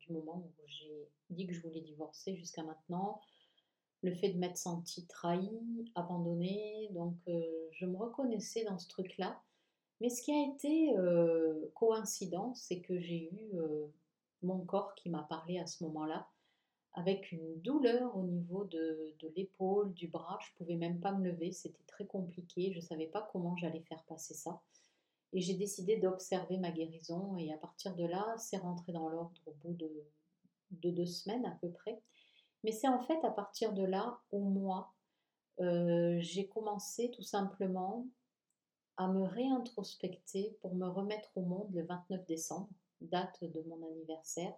du 0.00 0.12
moment 0.12 0.38
où 0.44 0.62
j'ai 0.66 1.08
dit 1.30 1.46
que 1.46 1.52
je 1.52 1.60
voulais 1.60 1.80
divorcer 1.80 2.36
jusqu'à 2.36 2.62
maintenant, 2.62 3.20
le 4.02 4.14
fait 4.14 4.30
de 4.30 4.38
m'être 4.38 4.56
sentie 4.56 5.06
trahie, 5.06 5.90
abandonnée, 5.94 6.88
donc 6.92 7.14
euh, 7.28 7.68
je 7.72 7.86
me 7.86 7.96
reconnaissais 7.96 8.64
dans 8.64 8.78
ce 8.78 8.88
truc-là. 8.88 9.40
Mais 10.00 10.08
ce 10.08 10.22
qui 10.22 10.32
a 10.32 10.54
été 10.54 10.96
euh, 10.96 11.70
coïncident, 11.74 12.54
c'est 12.54 12.80
que 12.80 12.98
j'ai 12.98 13.30
eu 13.30 13.50
euh, 13.54 13.86
mon 14.42 14.64
corps 14.64 14.94
qui 14.94 15.10
m'a 15.10 15.22
parlé 15.24 15.58
à 15.58 15.66
ce 15.66 15.84
moment-là, 15.84 16.26
avec 16.94 17.30
une 17.32 17.60
douleur 17.60 18.16
au 18.16 18.22
niveau 18.22 18.64
de, 18.64 19.14
l'épaule, 19.36 19.92
du 19.92 20.08
bras. 20.08 20.38
Je 20.40 20.56
pouvais 20.56 20.76
même 20.76 21.00
pas 21.00 21.12
me 21.12 21.30
lever, 21.30 21.52
c'était 21.52 21.84
très 21.86 22.06
compliqué. 22.06 22.72
Je 22.72 22.78
ne 22.78 22.84
savais 22.84 23.06
pas 23.06 23.28
comment 23.32 23.56
j'allais 23.56 23.82
faire 23.82 24.02
passer 24.04 24.34
ça. 24.34 24.60
Et 25.32 25.40
j'ai 25.40 25.54
décidé 25.54 25.96
d'observer 25.96 26.58
ma 26.58 26.70
guérison. 26.70 27.36
Et 27.36 27.52
à 27.52 27.56
partir 27.56 27.94
de 27.94 28.04
là, 28.04 28.34
c'est 28.38 28.56
rentré 28.56 28.92
dans 28.92 29.08
l'ordre 29.08 29.40
au 29.46 29.52
bout 29.62 29.74
de, 29.74 29.90
de 30.72 30.90
deux 30.90 31.06
semaines 31.06 31.46
à 31.46 31.56
peu 31.60 31.70
près. 31.70 32.00
Mais 32.64 32.72
c'est 32.72 32.88
en 32.88 33.00
fait 33.00 33.24
à 33.24 33.30
partir 33.30 33.72
de 33.72 33.84
là, 33.84 34.20
au 34.32 34.40
mois, 34.40 34.92
euh, 35.60 36.18
j'ai 36.20 36.46
commencé 36.46 37.10
tout 37.10 37.22
simplement 37.22 38.06
à 38.96 39.08
me 39.08 39.22
réintrospecter 39.22 40.58
pour 40.60 40.74
me 40.74 40.86
remettre 40.86 41.30
au 41.36 41.42
monde 41.42 41.72
le 41.72 41.84
29 41.84 42.26
décembre, 42.26 42.68
date 43.00 43.42
de 43.42 43.62
mon 43.62 43.82
anniversaire, 43.86 44.54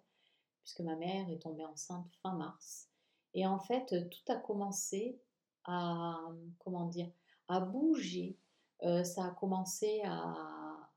puisque 0.63 0.81
ma 0.81 0.97
mère 0.97 1.29
est 1.31 1.43
tombée 1.43 1.65
enceinte 1.65 2.11
fin 2.23 2.35
mars. 2.35 2.89
Et 3.35 3.47
en 3.47 3.59
fait, 3.59 3.95
tout 4.11 4.33
a 4.33 4.37
commencé 4.37 5.19
à, 5.65 6.19
comment 6.59 6.87
dire, 6.87 7.11
à 7.49 7.61
bouger. 7.61 8.37
Euh, 8.83 9.05
ça 9.05 9.27
a 9.27 9.31
commencé 9.31 10.03
à... 10.05 10.91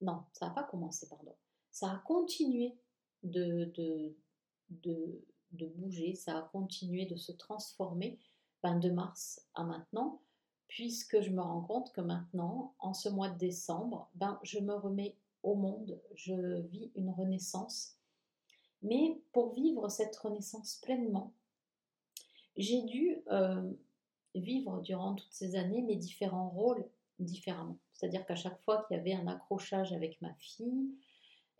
Non, 0.00 0.22
ça 0.32 0.46
n'a 0.46 0.52
pas 0.52 0.64
commencé, 0.64 1.08
pardon. 1.08 1.34
Ça 1.70 1.92
a 1.92 1.98
continué 1.98 2.76
de, 3.22 3.64
de, 3.74 4.16
de 5.52 5.66
bouger, 5.66 6.14
ça 6.14 6.38
a 6.38 6.42
continué 6.42 7.06
de 7.06 7.16
se 7.16 7.32
transformer 7.32 8.18
ben, 8.62 8.78
de 8.78 8.90
mars 8.90 9.46
à 9.54 9.64
maintenant, 9.64 10.20
puisque 10.68 11.20
je 11.20 11.30
me 11.30 11.40
rends 11.40 11.62
compte 11.62 11.92
que 11.92 12.00
maintenant, 12.00 12.74
en 12.78 12.94
ce 12.94 13.08
mois 13.08 13.28
de 13.28 13.38
décembre, 13.38 14.08
ben, 14.14 14.38
je 14.42 14.58
me 14.58 14.74
remets 14.74 15.16
au 15.42 15.54
monde, 15.54 16.00
je 16.14 16.60
vis 16.68 16.90
une 16.94 17.10
renaissance. 17.10 17.96
Mais 18.82 19.20
pour 19.32 19.54
vivre 19.54 19.88
cette 19.88 20.16
renaissance 20.16 20.76
pleinement, 20.82 21.32
j'ai 22.56 22.82
dû 22.82 23.22
euh, 23.30 23.72
vivre 24.34 24.80
durant 24.82 25.14
toutes 25.14 25.32
ces 25.32 25.56
années 25.56 25.82
mes 25.82 25.96
différents 25.96 26.48
rôles 26.50 26.88
différemment. 27.18 27.78
C'est-à-dire 27.92 28.24
qu'à 28.26 28.36
chaque 28.36 28.60
fois 28.62 28.84
qu'il 28.84 28.96
y 28.96 29.00
avait 29.00 29.14
un 29.14 29.26
accrochage 29.26 29.92
avec 29.92 30.20
ma 30.20 30.32
fille, 30.34 30.94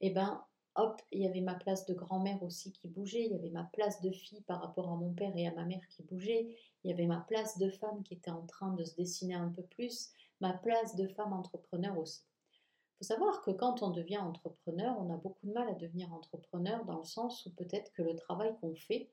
eh 0.01 0.11
ben, 0.11 0.45
hop, 0.77 1.03
il 1.11 1.23
y 1.23 1.27
avait 1.27 1.41
ma 1.41 1.55
place 1.55 1.87
de 1.87 1.95
grand-mère 1.95 2.43
aussi 2.43 2.73
qui 2.73 2.89
bougeait, 2.89 3.25
il 3.27 3.33
y 3.33 3.35
avait 3.35 3.51
ma 3.51 3.65
place 3.65 4.01
de 4.01 4.11
fille 4.11 4.43
par 4.43 4.61
rapport 4.61 4.91
à 4.91 4.97
mon 4.97 5.13
père 5.13 5.37
et 5.37 5.47
à 5.47 5.53
ma 5.53 5.65
mère 5.65 5.87
qui 5.91 6.03
bougeait, 6.05 6.57
il 6.85 6.91
y 6.91 6.95
avait 6.95 7.07
ma 7.07 7.21
place 7.21 7.59
de 7.59 7.71
femme 7.71 8.03
qui 8.05 8.15
était 8.15 8.31
en 8.31 8.47
train 8.47 8.73
de 8.75 8.85
se 8.85 8.95
dessiner 8.95 9.35
un 9.35 9.49
peu 9.49 9.63
plus, 9.63 10.13
ma 10.41 10.53
place 10.53 10.95
de 10.95 11.09
femme 11.09 11.33
entrepreneur 11.33 11.99
aussi. 11.99 12.23
Il 13.01 13.07
faut 13.07 13.15
savoir 13.15 13.43
que 13.43 13.51
quand 13.51 13.83
on 13.83 13.91
devient 13.91 14.19
entrepreneur, 14.19 14.97
on 14.99 15.13
a 15.13 15.17
beaucoup 15.17 15.47
de 15.47 15.53
mal 15.53 15.69
à 15.69 15.75
devenir 15.75 16.13
entrepreneur 16.13 16.85
dans 16.85 16.99
le 16.99 17.05
sens 17.05 17.47
où 17.47 17.51
peut-être 17.51 17.93
que 17.93 18.03
le 18.03 18.15
travail 18.15 18.57
qu'on 18.61 18.75
fait, 18.75 19.11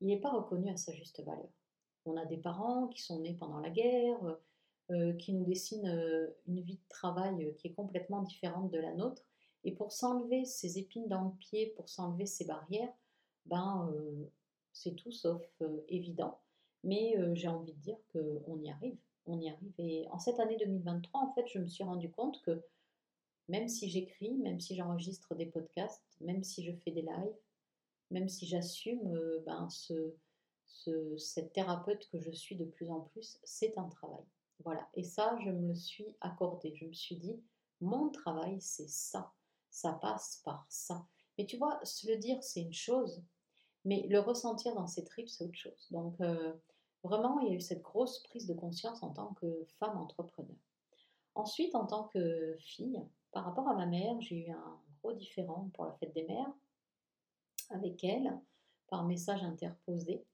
il 0.00 0.08
n'est 0.08 0.20
pas 0.20 0.30
reconnu 0.30 0.70
à 0.70 0.76
sa 0.76 0.92
juste 0.92 1.22
valeur. 1.24 1.48
On 2.04 2.16
a 2.16 2.24
des 2.24 2.38
parents 2.38 2.88
qui 2.88 3.02
sont 3.02 3.20
nés 3.20 3.34
pendant 3.34 3.58
la 3.58 3.70
guerre, 3.70 4.38
qui 5.18 5.34
nous 5.34 5.44
dessinent 5.44 5.88
euh, 5.88 6.28
une 6.46 6.60
vie 6.60 6.76
de 6.76 6.88
travail 6.88 7.54
qui 7.58 7.68
est 7.68 7.74
complètement 7.74 8.22
différente 8.22 8.70
de 8.70 8.78
la 8.78 8.94
nôtre. 8.94 9.22
Et 9.64 9.72
pour 9.72 9.92
s'enlever 9.92 10.44
ces 10.44 10.78
épines 10.78 11.08
dans 11.08 11.24
le 11.24 11.36
pied, 11.38 11.74
pour 11.76 11.88
s'enlever 11.88 12.26
ces 12.26 12.44
barrières, 12.44 12.92
ben, 13.46 13.90
euh, 13.92 14.30
c'est 14.72 14.94
tout 14.94 15.10
sauf 15.10 15.42
euh, 15.62 15.84
évident. 15.88 16.38
Mais 16.84 17.16
euh, 17.18 17.34
j'ai 17.34 17.48
envie 17.48 17.72
de 17.72 17.80
dire 17.80 17.98
qu'on 18.12 18.60
y 18.60 18.70
arrive. 18.70 18.96
On 19.26 19.40
y 19.40 19.48
arrive. 19.48 19.72
Et 19.78 20.06
en 20.10 20.18
cette 20.18 20.40
année 20.40 20.56
2023, 20.56 21.20
en 21.20 21.32
fait, 21.34 21.46
je 21.48 21.58
me 21.58 21.66
suis 21.66 21.84
rendu 21.84 22.10
compte 22.10 22.40
que 22.42 22.62
même 23.48 23.68
si 23.68 23.88
j'écris, 23.88 24.36
même 24.36 24.60
si 24.60 24.76
j'enregistre 24.76 25.34
des 25.34 25.46
podcasts, 25.46 26.16
même 26.20 26.44
si 26.44 26.64
je 26.64 26.72
fais 26.72 26.90
des 26.90 27.02
lives, 27.02 27.36
même 28.10 28.28
si 28.28 28.46
j'assume 28.46 29.18
ben, 29.44 29.68
ce, 29.68 30.14
cette 31.18 31.52
thérapeute 31.52 32.08
que 32.10 32.18
je 32.18 32.30
suis 32.30 32.56
de 32.56 32.64
plus 32.64 32.90
en 32.90 33.00
plus, 33.00 33.38
c'est 33.44 33.76
un 33.76 33.88
travail. 33.88 34.24
Voilà. 34.64 34.88
Et 34.94 35.04
ça, 35.04 35.36
je 35.44 35.50
me 35.50 35.68
le 35.68 35.74
suis 35.74 36.16
accordé. 36.20 36.74
Je 36.76 36.86
me 36.86 36.92
suis 36.92 37.16
dit, 37.16 37.40
mon 37.80 38.10
travail, 38.10 38.60
c'est 38.60 38.88
ça 38.88 39.32
ça 39.70 39.92
passe 39.92 40.42
par 40.44 40.66
ça. 40.68 41.06
Mais 41.36 41.46
tu 41.46 41.56
vois, 41.56 41.78
se 41.84 42.08
le 42.08 42.16
dire, 42.16 42.42
c'est 42.42 42.62
une 42.62 42.74
chose, 42.74 43.22
mais 43.84 44.06
le 44.08 44.18
ressentir 44.18 44.74
dans 44.74 44.86
ses 44.86 45.04
tripes, 45.04 45.28
c'est 45.28 45.44
autre 45.44 45.54
chose. 45.54 45.86
Donc, 45.90 46.20
euh, 46.20 46.52
vraiment, 47.04 47.38
il 47.40 47.48
y 47.48 47.50
a 47.52 47.54
eu 47.54 47.60
cette 47.60 47.82
grosse 47.82 48.22
prise 48.24 48.46
de 48.46 48.54
conscience 48.54 49.02
en 49.02 49.10
tant 49.10 49.34
que 49.34 49.64
femme 49.78 49.96
entrepreneur. 49.96 50.56
Ensuite, 51.34 51.74
en 51.74 51.86
tant 51.86 52.04
que 52.04 52.56
fille, 52.58 53.00
par 53.30 53.44
rapport 53.44 53.68
à 53.68 53.74
ma 53.74 53.86
mère, 53.86 54.20
j'ai 54.20 54.46
eu 54.46 54.50
un 54.50 54.80
gros 55.00 55.12
différent 55.12 55.70
pour 55.74 55.84
la 55.84 55.92
fête 55.92 56.12
des 56.12 56.24
mères 56.24 56.52
avec 57.70 58.02
elle, 58.02 58.36
par 58.88 59.04
message 59.04 59.42
interposé. 59.44 60.24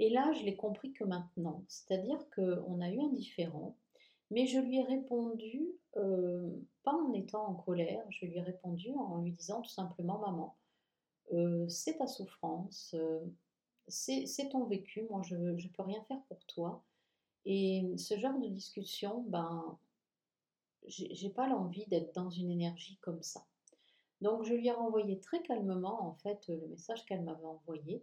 Et 0.00 0.08
là, 0.08 0.32
je 0.32 0.44
l'ai 0.44 0.56
compris 0.56 0.94
que 0.94 1.04
maintenant. 1.04 1.62
C'est-à-dire 1.68 2.18
qu'on 2.34 2.80
a 2.80 2.90
eu 2.90 3.00
un 3.00 3.10
différent, 3.10 3.76
mais 4.30 4.46
je 4.46 4.58
lui 4.58 4.78
ai 4.78 4.82
répondu, 4.82 5.68
euh, 5.98 6.50
pas 6.82 6.94
en 6.94 7.12
étant 7.12 7.46
en 7.46 7.54
colère, 7.54 8.02
je 8.08 8.24
lui 8.24 8.38
ai 8.38 8.40
répondu 8.40 8.92
en 8.94 9.18
lui 9.18 9.32
disant 9.32 9.60
tout 9.60 9.70
simplement, 9.70 10.18
maman, 10.18 10.56
euh, 11.34 11.68
c'est 11.68 11.98
ta 11.98 12.06
souffrance, 12.06 12.94
euh, 12.94 13.20
c'est 13.88 14.48
ton 14.50 14.64
vécu, 14.64 15.06
moi 15.10 15.20
je 15.22 15.36
ne 15.36 15.68
peux 15.68 15.82
rien 15.82 16.02
faire 16.04 16.22
pour 16.28 16.42
toi. 16.46 16.82
Et 17.44 17.84
ce 17.98 18.18
genre 18.18 18.38
de 18.38 18.48
discussion, 18.48 19.22
ben, 19.28 19.78
j'ai 20.86 21.30
pas 21.30 21.46
l'envie 21.46 21.84
d'être 21.88 22.14
dans 22.14 22.30
une 22.30 22.50
énergie 22.50 22.98
comme 23.02 23.22
ça. 23.22 23.44
Donc 24.22 24.44
je 24.44 24.54
lui 24.54 24.68
ai 24.68 24.72
renvoyé 24.72 25.20
très 25.20 25.42
calmement 25.42 26.08
en 26.08 26.14
fait 26.14 26.48
le 26.48 26.66
message 26.68 27.04
qu'elle 27.04 27.22
m'avait 27.22 27.44
envoyé. 27.44 28.02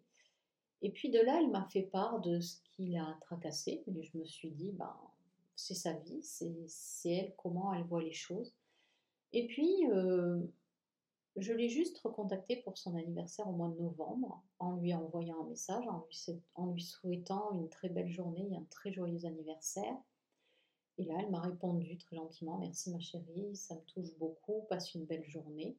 Et 0.81 0.91
puis 0.91 1.09
de 1.09 1.19
là, 1.19 1.39
elle 1.41 1.49
m'a 1.49 1.67
fait 1.69 1.83
part 1.83 2.19
de 2.21 2.39
ce 2.39 2.57
qui 2.63 2.89
l'a 2.89 3.17
tracassé. 3.21 3.83
Et 3.87 4.03
je 4.03 4.17
me 4.17 4.25
suis 4.25 4.51
dit, 4.51 4.71
ben, 4.71 4.95
c'est 5.55 5.73
sa 5.73 5.93
vie, 5.93 6.21
c'est 6.21 7.09
elle, 7.09 7.33
comment 7.35 7.73
elle 7.73 7.83
voit 7.83 8.03
les 8.03 8.13
choses. 8.13 8.53
Et 9.33 9.47
puis, 9.47 9.87
euh, 9.91 10.39
je 11.35 11.53
l'ai 11.53 11.69
juste 11.69 11.97
recontactée 11.99 12.57
pour 12.57 12.77
son 12.77 12.95
anniversaire 12.95 13.47
au 13.47 13.53
mois 13.53 13.69
de 13.69 13.79
novembre, 13.79 14.43
en 14.59 14.75
lui 14.77 14.93
envoyant 14.93 15.43
un 15.43 15.49
message, 15.49 15.85
en 16.55 16.71
lui, 16.71 16.83
souhaitant 16.83 17.51
une 17.53 17.69
très 17.69 17.89
belle 17.89 18.09
journée 18.09 18.47
et 18.51 18.57
un 18.57 18.65
très 18.69 18.91
joyeux 18.91 19.25
anniversaire. 19.25 19.95
Et 20.97 21.05
là, 21.05 21.15
elle 21.19 21.29
m'a 21.29 21.41
répondu 21.41 21.97
très 21.97 22.15
gentiment, 22.15 22.57
merci 22.57 22.91
ma 22.91 22.99
chérie, 22.99 23.55
ça 23.55 23.75
me 23.75 23.81
touche 23.81 24.17
beaucoup, 24.17 24.63
passe 24.67 24.95
une 24.95 25.05
belle 25.05 25.25
journée. 25.25 25.77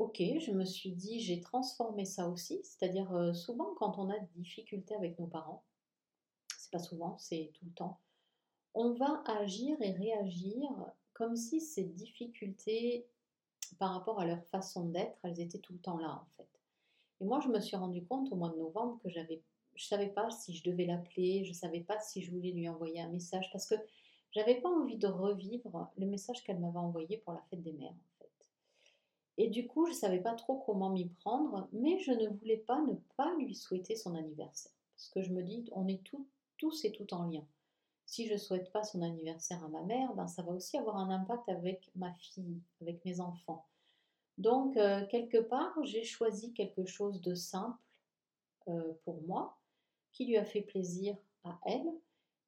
Ok, 0.00 0.16
je 0.18 0.50
me 0.52 0.64
suis 0.64 0.92
dit, 0.92 1.20
j'ai 1.20 1.42
transformé 1.42 2.06
ça 2.06 2.26
aussi, 2.26 2.58
c'est-à-dire 2.62 3.14
euh, 3.14 3.34
souvent 3.34 3.74
quand 3.74 3.98
on 3.98 4.08
a 4.08 4.18
des 4.18 4.30
difficultés 4.34 4.94
avec 4.94 5.18
nos 5.18 5.26
parents, 5.26 5.62
c'est 6.56 6.70
pas 6.70 6.78
souvent, 6.78 7.18
c'est 7.18 7.50
tout 7.52 7.66
le 7.66 7.72
temps, 7.72 8.00
on 8.72 8.94
va 8.94 9.22
agir 9.26 9.76
et 9.82 9.92
réagir 9.92 10.70
comme 11.12 11.36
si 11.36 11.60
ces 11.60 11.84
difficultés 11.84 13.06
par 13.78 13.92
rapport 13.92 14.18
à 14.20 14.24
leur 14.24 14.42
façon 14.46 14.86
d'être, 14.86 15.18
elles 15.22 15.38
étaient 15.38 15.58
tout 15.58 15.74
le 15.74 15.80
temps 15.80 15.98
là 15.98 16.14
en 16.14 16.26
fait. 16.38 16.48
Et 17.20 17.26
moi, 17.26 17.40
je 17.40 17.48
me 17.48 17.60
suis 17.60 17.76
rendu 17.76 18.02
compte 18.02 18.32
au 18.32 18.36
mois 18.36 18.48
de 18.48 18.56
novembre 18.56 18.98
que 19.02 19.10
je 19.10 19.86
savais 19.86 20.08
pas 20.08 20.30
si 20.30 20.54
je 20.54 20.64
devais 20.64 20.86
l'appeler, 20.86 21.44
je 21.44 21.52
savais 21.52 21.80
pas 21.80 22.00
si 22.00 22.22
je 22.22 22.30
voulais 22.30 22.52
lui 22.52 22.70
envoyer 22.70 23.02
un 23.02 23.10
message 23.10 23.50
parce 23.52 23.66
que 23.66 23.74
j'avais 24.32 24.62
pas 24.62 24.70
envie 24.70 24.96
de 24.96 25.08
revivre 25.08 25.90
le 25.98 26.06
message 26.06 26.42
qu'elle 26.42 26.58
m'avait 26.58 26.78
envoyé 26.78 27.18
pour 27.18 27.34
la 27.34 27.42
fête 27.50 27.62
des 27.62 27.74
mères. 27.74 27.92
Et 29.40 29.48
du 29.48 29.66
coup, 29.66 29.86
je 29.86 29.92
savais 29.92 30.20
pas 30.20 30.34
trop 30.34 30.58
comment 30.66 30.90
m'y 30.90 31.08
prendre, 31.08 31.68
mais 31.72 31.98
je 31.98 32.12
ne 32.12 32.28
voulais 32.28 32.58
pas 32.58 32.80
ne 32.82 32.94
pas 33.16 33.34
lui 33.38 33.54
souhaiter 33.54 33.96
son 33.96 34.14
anniversaire 34.14 34.72
parce 34.96 35.08
que 35.08 35.22
je 35.22 35.32
me 35.32 35.42
dis, 35.42 35.70
on 35.72 35.88
est 35.88 36.02
tout, 36.04 36.28
tous 36.58 36.84
et 36.84 36.92
tout 36.92 37.14
en 37.14 37.24
lien 37.24 37.44
si 38.10 38.26
je 38.26 38.32
ne 38.32 38.38
souhaite 38.38 38.72
pas 38.72 38.82
son 38.82 39.02
anniversaire 39.02 39.62
à 39.62 39.68
ma 39.68 39.82
mère, 39.82 40.12
ben 40.14 40.26
ça 40.26 40.42
va 40.42 40.50
aussi 40.50 40.76
avoir 40.76 40.96
un 40.96 41.10
impact 41.10 41.48
avec 41.48 41.88
ma 41.94 42.12
fille, 42.14 42.60
avec 42.80 43.04
mes 43.04 43.20
enfants. 43.20 43.68
Donc, 44.36 44.76
euh, 44.76 45.06
quelque 45.06 45.38
part, 45.38 45.72
j'ai 45.84 46.02
choisi 46.02 46.52
quelque 46.52 46.84
chose 46.84 47.20
de 47.20 47.36
simple 47.36 47.78
euh, 48.66 48.94
pour 49.04 49.22
moi, 49.22 49.60
qui 50.10 50.26
lui 50.26 50.36
a 50.36 50.44
fait 50.44 50.62
plaisir 50.62 51.16
à 51.44 51.56
elle. 51.66 51.86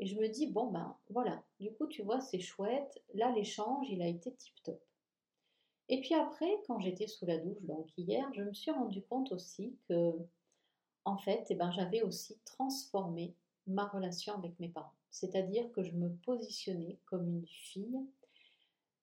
Et 0.00 0.06
je 0.06 0.18
me 0.18 0.26
dis, 0.28 0.48
bon 0.48 0.66
ben 0.66 0.96
voilà, 1.10 1.44
du 1.60 1.72
coup 1.72 1.86
tu 1.86 2.02
vois, 2.02 2.20
c'est 2.20 2.40
chouette, 2.40 3.00
là 3.14 3.30
l'échange, 3.30 3.88
il 3.88 4.02
a 4.02 4.08
été 4.08 4.32
tip-top. 4.34 4.82
Et 5.92 6.00
puis 6.00 6.14
après, 6.14 6.50
quand 6.66 6.80
j'étais 6.80 7.06
sous 7.06 7.26
la 7.26 7.36
douche, 7.36 7.62
donc 7.62 7.86
hier, 7.98 8.26
je 8.34 8.42
me 8.42 8.54
suis 8.54 8.70
rendu 8.70 9.02
compte 9.02 9.30
aussi 9.30 9.76
que, 9.88 10.12
en 11.04 11.18
fait, 11.18 11.46
eh 11.50 11.54
ben, 11.54 11.70
j'avais 11.70 12.02
aussi 12.02 12.38
transformé 12.44 13.36
ma 13.66 13.86
relation 13.86 14.34
avec 14.34 14.58
mes 14.58 14.70
parents. 14.70 14.94
C'est-à-dire 15.10 15.70
que 15.72 15.82
je 15.82 15.92
me 15.92 16.08
positionnais 16.24 16.98
comme 17.04 17.28
une 17.28 17.46
fille 17.46 18.00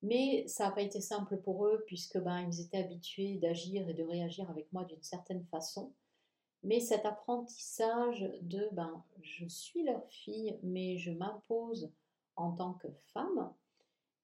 mais 0.02 0.48
ça 0.48 0.66
n'a 0.66 0.72
pas 0.72 0.82
été 0.82 1.02
simple 1.02 1.38
pour 1.38 1.66
eux 1.66 1.84
puisque 1.86 2.18
ben, 2.20 2.42
ils 2.42 2.62
étaient 2.62 2.78
habitués 2.78 3.36
d'agir 3.36 3.88
et 3.90 3.94
de 3.94 4.04
réagir 4.04 4.50
avec 4.50 4.72
moi 4.72 4.86
d'une 4.86 5.04
certaine 5.04 5.44
façon. 5.46 5.94
Mais 6.64 6.80
cet 6.80 7.06
apprentissage 7.06 8.30
de 8.42 8.68
ben, 8.72 9.04
je 9.22 9.46
suis 9.48 9.84
leur 9.84 10.06
fille, 10.10 10.58
mais 10.64 10.98
je 10.98 11.12
m'impose 11.12 11.92
en 12.36 12.54
tant 12.54 12.74
que 12.74 12.88
femme, 13.14 13.52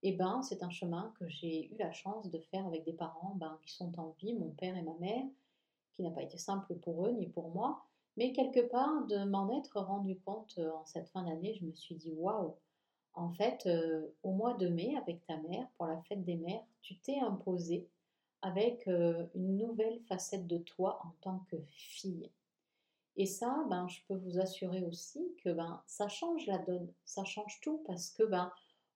eh 0.04 0.12
ben, 0.14 0.42
c'est 0.42 0.64
un 0.64 0.70
chemin 0.70 1.14
que 1.20 1.28
j'ai 1.28 1.72
eu 1.72 1.78
la 1.78 1.92
chance 1.92 2.30
de 2.30 2.40
faire 2.40 2.66
avec 2.68 2.84
des 2.84 2.94
parents 2.94 3.36
ben, 3.36 3.58
qui 3.64 3.74
sont 3.74 3.98
en 4.00 4.16
vie, 4.20 4.34
mon 4.34 4.52
père 4.52 4.78
et 4.78 4.82
ma 4.82 4.94
mère, 4.96 5.26
qui 5.94 6.04
n'a 6.04 6.12
pas 6.12 6.24
été 6.24 6.38
simple 6.38 6.76
pour 6.76 7.08
eux 7.08 7.12
ni 7.12 7.28
pour 7.28 7.50
moi. 7.50 7.84
Mais 8.18 8.32
quelque 8.32 8.62
part, 8.62 9.06
de 9.08 9.24
m'en 9.26 9.58
être 9.58 9.80
rendu 9.80 10.20
compte 10.20 10.56
euh, 10.58 10.72
en 10.72 10.86
cette 10.86 11.10
fin 11.10 11.24
d'année, 11.24 11.56
je 11.60 11.66
me 11.66 11.74
suis 11.74 11.96
dit 11.96 12.14
waouh, 12.14 12.56
en 13.14 13.32
fait, 13.32 13.66
euh, 13.66 14.08
au 14.24 14.32
mois 14.32 14.54
de 14.54 14.68
mai, 14.68 14.96
avec 14.98 15.26
ta 15.26 15.38
mère, 15.38 15.68
pour 15.78 15.88
la 15.88 16.02
fête 16.04 16.24
des 16.24 16.36
mères, 16.36 16.64
tu 16.82 16.98
t'es 16.98 17.20
imposée 17.20 17.88
avec 18.42 18.88
euh, 18.88 19.26
une 19.34 19.58
nouvelle 19.58 20.00
facette 20.08 20.48
de 20.48 20.58
toi 20.58 21.02
en 21.04 21.12
tant 21.22 21.40
que 21.50 21.58
fille. 21.68 22.30
Et 23.18 23.26
ça, 23.26 23.66
ben, 23.70 23.88
je 23.88 24.02
peux 24.08 24.16
vous 24.16 24.40
assurer 24.40 24.84
aussi 24.84 25.34
que 25.44 25.50
ben, 25.50 25.82
ça 25.88 26.10
change 26.10 26.46
la 26.48 26.58
donne, 26.58 26.92
ça 27.06 27.24
change 27.24 27.60
tout 27.62 27.82
parce 27.88 28.10
que 28.12 28.24
ben, 28.24 28.52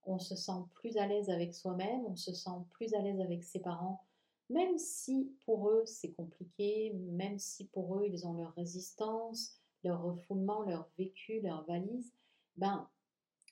on 0.06 0.20
se 0.20 0.36
sent 0.36 0.64
plus 0.74 0.98
à 0.98 1.08
l'aise 1.08 1.30
avec 1.30 1.54
soi-même, 1.54 2.06
on 2.06 2.16
se 2.16 2.34
sent 2.34 2.50
plus 2.72 2.94
à 2.94 3.02
l'aise 3.02 3.22
avec 3.22 3.44
ses 3.44 3.60
parents, 3.60 4.04
même 4.50 4.78
si 4.78 5.32
pour 5.46 5.70
eux 5.70 5.86
c'est 5.86 6.12
compliqué, 6.14 6.94
même 6.94 7.40
si 7.40 7.68
pour 7.68 7.98
eux 7.98 8.06
ils 8.08 8.28
ont 8.28 8.34
leur 8.34 8.54
résistance, 8.56 9.60
leur 9.84 10.02
refoulement, 10.02 10.64
leur 10.64 10.90
vécu, 10.98 11.42
leur 11.42 11.64
valise, 11.66 12.14
ben 12.58 12.90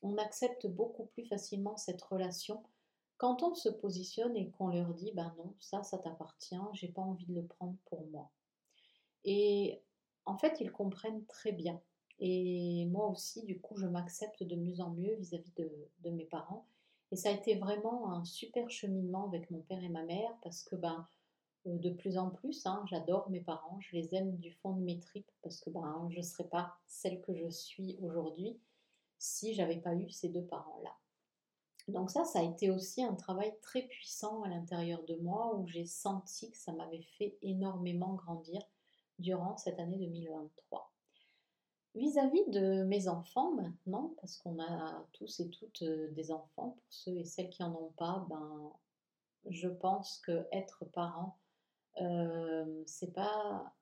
on 0.04 0.18
accepte 0.18 0.68
beaucoup 0.68 1.06
plus 1.06 1.25
facilement 1.25 1.77
cette 1.77 2.01
relation 2.01 2.63
quand 3.18 3.42
on 3.42 3.56
se 3.56 3.70
positionne 3.70 4.36
et 4.38 4.50
qu'on 4.51 4.68
leur 4.68 4.94
dit 4.94 5.12
ben 5.12 5.34
non, 5.38 5.56
ça, 5.60 5.84
ça 5.84 5.98
t'appartient, 5.98 6.56
j'ai 6.74 6.88
pas 6.88 7.01
envie 7.01 7.25
de 7.25 7.34
le 7.34 7.46
prendre 7.46 7.75
pour 7.86 8.06
moi. 8.08 8.32
Et 9.24 9.82
en 10.25 10.38
fait, 10.38 10.58
ils 10.62 10.72
comprennent 10.72 11.25
très 11.25 11.51
bien. 11.51 11.82
Et 12.19 12.86
moi 12.86 13.07
aussi, 13.07 13.43
du 13.43 13.59
coup, 13.59 13.77
je 13.77 13.86
m'accepte 13.86 14.43
de 14.43 14.55
mieux 14.55 14.79
en 14.81 14.89
mieux 14.89 15.15
vis-à-vis 15.15 15.53
de, 15.53 16.09
mes 16.09 16.25
parents. 16.25 16.65
Et 17.12 17.15
ça 17.15 17.29
a 17.29 17.33
été 17.33 17.55
vraiment 17.55 18.12
un 18.12 18.25
super 18.25 18.69
cheminement 18.69 19.27
avec 19.27 19.50
mon 19.51 19.62
père 19.62 19.83
et 19.83 19.89
ma 19.89 20.03
mère 20.03 20.36
parce 20.41 20.63
que 20.63 20.75
ben, 20.75 21.07
euh, 21.67 21.77
de 21.77 21.89
plus 21.89 22.17
en 22.17 22.29
plus, 22.29 22.65
hein, 22.65 22.83
j'adore 22.89 23.29
mes 23.29 23.39
parents, 23.39 23.79
je 23.79 23.95
les 23.95 24.13
aime 24.15 24.36
du 24.38 24.51
fond 24.51 24.74
de 24.74 24.81
mes 24.81 25.00
tripes 25.00 25.31
parce 25.41 25.59
que 25.59 25.69
ben, 25.69 26.07
je 26.09 26.17
ne 26.17 26.24
serais 26.24 26.47
pas 26.50 26.75
celle 26.88 27.21
que 27.21 27.33
je 27.33 27.50
suis 27.50 27.97
aujourd'hui 28.01 28.59
si 29.19 29.53
j'avais 29.53 29.77
pas 29.77 29.95
eu 29.95 30.09
ces 30.09 30.29
deux 30.29 30.45
parents-là. 30.45 30.95
Donc 31.88 32.12
ça, 32.12 32.25
ça 32.25 32.39
a 32.39 32.43
été 32.43 32.69
aussi 32.69 33.03
un 33.03 33.15
travail 33.15 33.53
très 33.62 33.83
puissant 33.83 34.43
à 34.43 34.50
l'intérieur 34.50 35.03
de 35.03 35.15
moi 35.15 35.55
où 35.55 35.65
j'ai 35.67 35.86
senti 35.86 36.51
que 36.51 36.57
ça 36.57 36.74
m'avait 36.74 37.05
fait 37.17 37.38
énormément 37.41 38.13
grandir 38.15 38.62
durant 39.19 39.55
cette 39.55 39.79
année 39.79 39.97
2023. 39.97 40.91
Vis-à-être 41.98 42.51
de 42.51 42.84
mes 42.84 43.08
enfants 43.08 43.54
maintenant, 43.56 44.13
parce 44.22 44.38
qu'on 44.38 44.60
a 44.62 45.06
tous 45.13 45.39
et 45.39 45.50
toutes 45.50 45.82
euh, 45.82 46.12
des 46.12 46.32
enfants, 46.32 46.77
pour 46.80 46.86
ceux 46.89 47.18
et 47.18 47.25
celles 47.25 47.50
qui 47.50 47.63
n'en 47.63 47.74
ont 47.75 47.94
pas, 47.98 48.25
ben, 48.29 48.72
je 49.50 49.68
pense 49.68 50.20
que 50.20 50.46
être 50.51 50.86
parent, 50.86 51.38
euh, 52.01 52.83
c'est 52.86 53.14
pas 53.14 53.74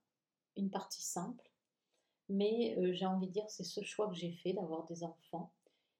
une 0.55 0.69
partie 0.69 1.03
simple. 1.03 1.51
Mais 2.29 2.75
euh, 2.77 2.93
j'ai 2.93 3.05
envie 3.05 3.27
de 3.27 3.33
dire, 3.33 3.49
c'est 3.49 3.63
ce 3.63 3.81
choix 3.83 4.07
que 4.07 4.15
j'ai 4.15 4.31
fait 4.31 4.53
d'avoir 4.53 4.85
des 4.85 5.03
enfants. 5.03 5.51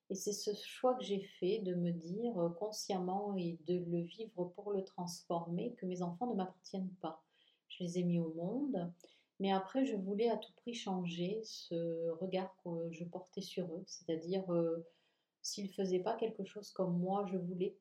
Et 0.10 0.16
c'est 0.16 0.34
ce 0.34 0.54
choix 0.54 0.96
que 0.96 1.04
j'ai 1.04 1.22
fait 1.40 1.60
de 1.60 1.74
me 1.74 1.92
dire 1.92 2.38
euh, 2.40 2.50
consciemment 2.50 3.36
et 3.38 3.58
de 3.68 3.78
le 3.78 4.02
vivre 4.02 4.46
pour 4.56 4.72
le 4.72 4.84
transformer 4.84 5.74
que 5.76 5.86
mes 5.86 6.02
enfants 6.02 6.28
ne 6.28 6.36
m'appartiennent 6.36 6.94
pas. 7.02 7.24
Je 7.68 7.84
les 7.84 8.00
ai 8.00 8.04
mis 8.04 8.20
au 8.20 8.34
monde, 8.34 8.92
mais 9.40 9.52
après 9.52 9.86
je 9.86 9.96
voulais 9.96 10.30
à 10.30 10.38
tout 10.38 10.54
prix 10.54 10.74
changer 10.74 11.42
ce 11.44 12.10
regard 12.12 12.56
que 12.64 12.92
je 12.92 13.04
portais 13.04 13.42
sur 13.42 13.66
eux, 13.74 13.84
c'est-à-dire 13.86 14.50
euh, 14.54 14.86
s'ils 15.42 15.68
ne 15.68 15.72
faisaient 15.74 16.00
pas 16.00 16.16
quelque 16.16 16.44
chose 16.46 16.72
comme 16.72 16.98
moi 16.98 17.26
je 17.32 17.38
voulais, 17.38 17.76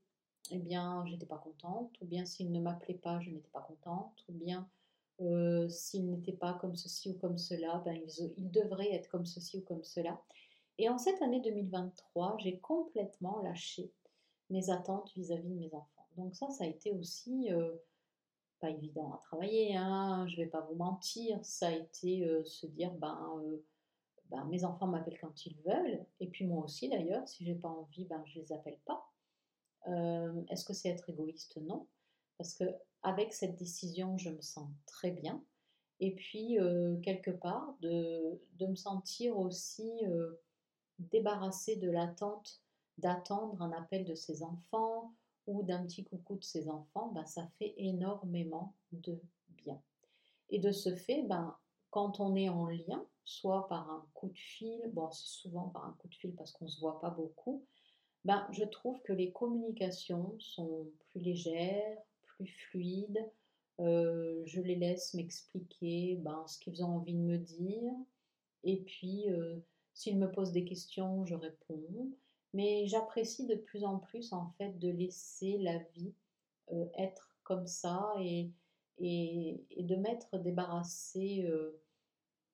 eh 0.51 0.59
bien 0.59 1.05
j'étais 1.07 1.27
pas 1.27 1.39
contente, 1.39 1.91
ou 2.01 2.07
bien 2.07 2.25
s'ils 2.25 2.53
ne 2.53 2.61
m'appelaient 2.61 2.95
pas, 2.95 3.21
je 3.21 3.31
n'étais 3.31 3.51
pas 3.51 3.63
contente, 3.63 4.25
ou 4.29 4.33
bien 4.33 4.69
euh, 5.21 5.69
s'ils 5.69 6.11
n'étaient 6.11 6.33
pas 6.33 6.55
comme 6.55 6.75
ceci 6.75 7.11
ou 7.11 7.15
comme 7.15 7.39
cela, 7.39 7.81
ben 7.85 8.01
ils, 8.37 8.51
devraient 8.51 8.93
être 8.93 9.09
comme 9.09 9.27
ceci 9.27 9.59
ou 9.59 9.63
comme 9.63 9.85
cela. 9.85 10.21
Et 10.79 10.89
en 10.89 10.99
cette 10.99 11.23
année 11.23 11.41
2023, 11.41 12.37
j'ai 12.41 12.59
complètement 12.59 13.41
lâché 13.43 13.93
mes 14.51 14.71
attentes 14.71 15.13
vis-à-vis 15.15 15.49
de 15.49 15.55
mes 15.55 15.73
enfants. 15.75 16.09
Donc 16.17 16.35
ça, 16.35 16.51
ça 16.51 16.65
a 16.65 16.67
été 16.67 16.91
aussi 16.93 17.53
euh, 17.53 17.77
pas 18.65 18.71
évident 18.71 19.13
à 19.13 19.19
travailler, 19.19 19.77
hein, 19.77 20.27
je 20.29 20.37
vais 20.37 20.47
pas 20.47 20.63
vous 20.63 20.77
mentir, 20.77 21.39
ça 21.45 21.69
a 21.69 21.73
été 21.73 22.25
euh, 22.25 22.45
se 22.45 22.67
dire, 22.67 22.93
ben, 22.95 23.41
ben, 24.31 24.45
mes 24.45 24.65
enfants 24.65 24.87
m'appellent 24.87 25.19
quand 25.21 25.45
ils 25.45 25.57
veulent, 25.67 26.07
et 26.21 26.29
puis 26.29 26.47
moi 26.47 26.65
aussi 26.65 26.89
d'ailleurs, 26.89 27.29
si 27.29 27.45
j'ai 27.45 27.55
pas 27.55 27.69
envie, 27.69 28.05
ben, 28.07 28.23
je 28.27 28.41
les 28.41 28.53
appelle 28.53 28.79
pas. 28.85 29.11
Est-ce 30.49 30.65
que 30.65 30.73
c'est 30.73 30.89
être 30.89 31.11
égoïste? 31.11 31.59
Non. 31.59 31.87
Parce 32.39 32.55
que 32.55 32.65
avec 33.03 33.35
cette 33.35 33.57
décision, 33.57 34.17
je 34.17 34.31
me 34.31 34.41
sens 34.41 34.67
très 34.87 35.11
bien. 35.11 35.45
Et 36.01 36.15
puis, 36.15 36.59
euh, 36.59 36.97
quelque 37.03 37.31
part, 37.31 37.77
de, 37.81 38.41
me 38.61 38.75
sentir 38.75 39.39
aussi 39.39 39.93
euh, 40.07 40.43
débarrassée 40.99 41.77
de 41.77 41.91
l'attente 41.91 42.63
d'attendre 42.99 43.61
un 43.61 43.73
appel 43.73 44.05
de 44.05 44.15
ses 44.15 44.45
enfants 44.45 45.13
ou 45.47 45.63
d'un 45.63 45.85
petit 45.85 46.05
coucou 46.05 46.37
de 46.37 46.45
ses 46.45 46.69
enfants, 46.69 47.13
ben, 47.15 47.27
ça 47.27 47.47
fait 47.59 47.75
énormément 47.77 48.75
de 48.93 49.21
bien. 49.49 49.81
Et 50.51 50.59
de 50.59 50.73
ce 50.73 50.95
fait, 50.95 51.23
ben, 51.23 51.57
quand 51.91 52.21
on 52.21 52.35
est 52.37 52.49
en 52.49 52.67
lien, 52.67 53.05
soit 53.25 53.69
par 53.69 53.91
un 53.91 54.07
coup 54.15 54.29
de 54.29 54.39
fil, 54.39 54.81
bon, 54.93 55.11
c'est 55.11 55.27
souvent 55.27 55.69
par 55.69 55.85
un 55.87 55.97
coup 55.99 56.09
de 56.09 56.15
fil 56.15 56.35
parce 56.35 56.53
qu'on 56.53 56.67
ne 56.67 56.71
se 56.71 56.81
voit 56.81 57.01
pas 57.01 57.11
beaucoup, 57.11 57.65
ben, 58.25 58.47
je 58.53 58.65
trouve 58.65 59.01
que 59.03 59.13
les 59.13 59.33
communications 59.33 60.35
sont 60.39 60.87
plus 61.11 61.21
légères, 61.21 61.99
plus 62.23 62.47
fluide. 62.47 63.19
Euh, 63.81 64.43
je 64.47 64.61
les 64.61 64.77
laisse 64.77 65.15
m'expliquer 65.15 66.17
ben, 66.17 66.45
ce 66.47 66.59
qu'ils 66.59 66.83
ont 66.83 66.97
envie 66.97 67.15
de 67.15 67.19
me 67.19 67.39
dire. 67.39 67.93
Et 68.63 68.79
puis, 68.79 69.31
euh, 69.31 69.59
s'ils 69.93 70.19
me 70.19 70.31
posent 70.31 70.53
des 70.53 70.65
questions, 70.65 71.25
je 71.27 71.35
réponds. 71.35 72.11
Mais 72.55 72.87
j'apprécie 72.87 73.47
de 73.47 73.57
plus 73.57 73.85
en 73.85 73.99
plus, 73.99 74.33
en 74.33 74.49
fait, 74.57 74.79
de 74.79 74.89
laisser 74.89 75.59
la 75.59 75.79
vie 75.95 76.15
euh, 76.73 76.87
être 76.97 77.37
comme 77.43 77.67
ça 77.67 78.15
et, 78.21 78.51
de 79.01 79.97
m'être 79.97 80.39
débarrassée 80.39 81.47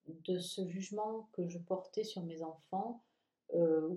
de 0.06 0.38
ce 0.38 0.66
jugement 0.66 1.28
que 1.32 1.46
je 1.48 1.58
portais 1.58 2.02
sur 2.02 2.22
mes 2.22 2.42
enfants 2.42 3.02
euh, 3.54 3.88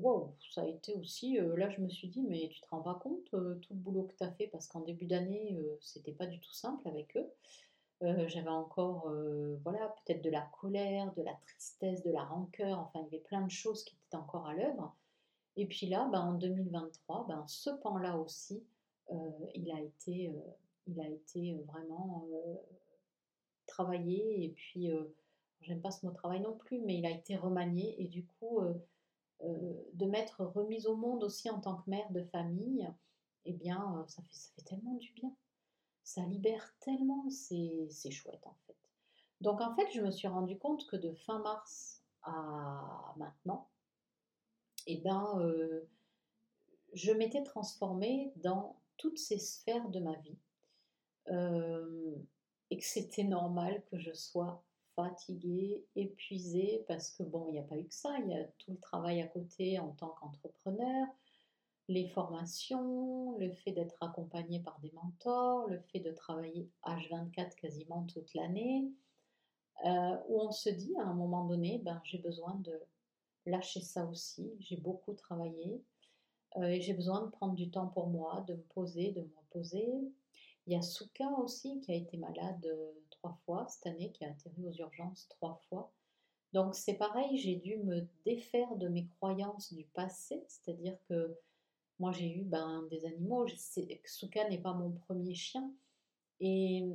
ça 0.53 0.61
a 0.61 0.67
été 0.67 0.95
aussi. 0.95 1.39
Euh, 1.39 1.55
là, 1.55 1.69
je 1.69 1.81
me 1.81 1.89
suis 1.89 2.07
dit, 2.07 2.21
mais 2.21 2.49
tu 2.49 2.61
te 2.61 2.67
rends 2.69 2.81
pas 2.81 2.95
compte 2.95 3.33
euh, 3.33 3.55
tout 3.55 3.73
le 3.73 3.79
boulot 3.79 4.03
que 4.03 4.15
tu 4.15 4.23
as 4.23 4.31
fait? 4.31 4.47
Parce 4.47 4.67
qu'en 4.67 4.81
début 4.81 5.05
d'année, 5.05 5.57
c'était 5.79 6.11
pas 6.11 6.25
du 6.25 6.39
tout 6.39 6.53
simple 6.53 6.87
avec 6.87 7.15
eux. 7.17 7.29
J'avais 8.27 8.49
encore, 8.49 9.09
voilà, 9.63 9.95
peut-être 10.05 10.21
de 10.21 10.29
la 10.29 10.41
colère, 10.59 11.13
de 11.13 11.21
la 11.21 11.33
tristesse, 11.45 12.03
de 12.03 12.11
la 12.11 12.23
rancœur. 12.23 12.79
Enfin, 12.79 12.99
il 12.99 13.03
y 13.03 13.15
avait 13.15 13.23
plein 13.23 13.41
de 13.41 13.51
choses 13.51 13.85
qui 13.85 13.95
étaient 13.95 14.17
encore 14.17 14.45
à 14.45 14.53
l'œuvre. 14.53 14.93
Et 15.55 15.67
puis 15.67 15.87
là, 15.87 16.09
ben, 16.11 16.19
en 16.19 16.33
2023, 16.33 17.27
ben, 17.27 17.43
ce 17.47 17.69
pan-là 17.69 18.17
aussi, 18.17 18.63
il 19.53 19.71
a 19.71 19.79
été, 19.79 20.31
il 20.87 20.99
a 20.99 21.07
été 21.07 21.53
vraiment 21.67 22.27
travaillé. 23.67 24.45
Et 24.45 24.49
puis, 24.49 24.89
j'aime 25.61 25.81
pas 25.81 25.91
ce 25.91 26.05
mot 26.05 26.11
travail 26.11 26.41
non 26.41 26.55
plus, 26.57 26.79
mais 26.79 26.97
il 26.97 27.05
a 27.05 27.11
été 27.11 27.35
remanié. 27.35 28.01
Et 28.01 28.07
du 28.07 28.25
coup, 28.25 28.61
euh, 29.43 29.73
de 29.93 30.05
m'être 30.05 30.45
remise 30.45 30.87
au 30.87 30.95
monde 30.95 31.23
aussi 31.23 31.49
en 31.49 31.59
tant 31.59 31.75
que 31.75 31.89
mère 31.89 32.09
de 32.11 32.23
famille, 32.23 32.87
eh 33.45 33.53
bien, 33.53 33.97
euh, 33.97 34.07
ça 34.07 34.21
fait, 34.21 34.33
ça 34.33 34.49
fait 34.55 34.61
tellement 34.61 34.93
du 34.93 35.11
bien. 35.11 35.35
Ça 36.03 36.21
libère 36.21 36.73
tellement, 36.79 37.29
c'est 37.29 38.11
chouette 38.11 38.45
en 38.45 38.55
fait. 38.67 38.77
Donc 39.41 39.61
en 39.61 39.75
fait, 39.75 39.89
je 39.93 40.01
me 40.01 40.11
suis 40.11 40.27
rendu 40.27 40.57
compte 40.57 40.85
que 40.87 40.95
de 40.95 41.13
fin 41.13 41.39
mars 41.39 42.03
à 42.23 43.13
maintenant, 43.17 43.69
eh 44.87 44.97
ben, 44.97 45.39
je 46.93 47.11
m'étais 47.11 47.43
transformée 47.43 48.31
dans 48.37 48.79
toutes 48.97 49.17
ces 49.17 49.39
sphères 49.39 49.89
de 49.89 49.99
ma 49.99 50.15
vie 50.17 50.37
et 52.69 52.77
que 52.77 52.85
c'était 52.85 53.23
normal 53.23 53.83
que 53.91 53.97
je 53.97 54.13
sois 54.13 54.63
fatiguée, 54.95 55.85
épuisée, 55.95 56.85
parce 56.87 57.11
que 57.11 57.23
bon, 57.23 57.47
il 57.47 57.53
n'y 57.53 57.59
a 57.59 57.63
pas 57.63 57.77
eu 57.77 57.85
que 57.87 57.93
ça, 57.93 58.15
il 58.19 58.29
y 58.29 58.33
a 58.33 58.43
tout 58.59 58.71
le 58.71 58.79
travail 58.79 59.21
à 59.21 59.27
côté 59.27 59.79
en 59.79 59.91
tant 59.91 60.09
qu'entrepreneur, 60.09 61.07
les 61.87 62.07
formations, 62.09 63.37
le 63.37 63.51
fait 63.51 63.71
d'être 63.71 64.01
accompagné 64.01 64.59
par 64.59 64.79
des 64.79 64.91
mentors, 64.91 65.67
le 65.67 65.79
fait 65.79 65.99
de 65.99 66.11
travailler 66.11 66.69
H24 66.85 67.55
quasiment 67.55 68.03
toute 68.03 68.33
l'année, 68.33 68.91
où 69.83 70.41
on 70.41 70.51
se 70.51 70.69
dit 70.69 70.95
à 70.99 71.03
un 71.03 71.13
moment 71.13 71.45
donné, 71.45 71.79
ben, 71.79 72.01
j'ai 72.03 72.19
besoin 72.19 72.55
de 72.55 72.79
lâcher 73.45 73.81
ça 73.81 74.05
aussi, 74.05 74.51
j'ai 74.59 74.77
beaucoup 74.77 75.13
travaillé, 75.13 75.83
euh, 76.57 76.67
et 76.67 76.81
j'ai 76.81 76.93
besoin 76.93 77.21
de 77.25 77.31
prendre 77.31 77.55
du 77.55 77.69
temps 77.69 77.87
pour 77.87 78.07
moi, 78.07 78.43
de 78.47 78.53
me 78.53 78.63
poser, 78.73 79.11
de 79.11 79.21
me 79.21 79.35
reposer. 79.37 79.87
Il 80.65 80.73
y 80.73 80.75
a 80.75 80.81
Souka 80.81 81.27
aussi 81.39 81.81
qui 81.81 81.91
a 81.91 81.95
été 81.95 82.17
malade 82.17 82.65
euh, 82.65 82.91
trois 83.09 83.37
fois 83.45 83.67
cette 83.67 83.87
année, 83.87 84.11
qui 84.11 84.23
a 84.23 84.29
atterri 84.29 84.65
aux 84.67 84.73
urgences 84.73 85.27
trois 85.29 85.59
fois. 85.67 85.91
Donc 86.53 86.75
c'est 86.75 86.93
pareil, 86.93 87.37
j'ai 87.37 87.55
dû 87.55 87.77
me 87.77 88.07
défaire 88.25 88.75
de 88.75 88.87
mes 88.87 89.07
croyances 89.07 89.73
du 89.73 89.85
passé, 89.85 90.45
c'est-à-dire 90.47 90.97
que 91.09 91.35
moi 91.97 92.11
j'ai 92.11 92.31
eu 92.31 92.43
ben, 92.43 92.87
des 92.91 93.05
animaux, 93.05 93.47
Souka 94.05 94.47
n'est 94.49 94.61
pas 94.61 94.73
mon 94.73 94.91
premier 94.91 95.33
chien, 95.33 95.73
et 96.39 96.85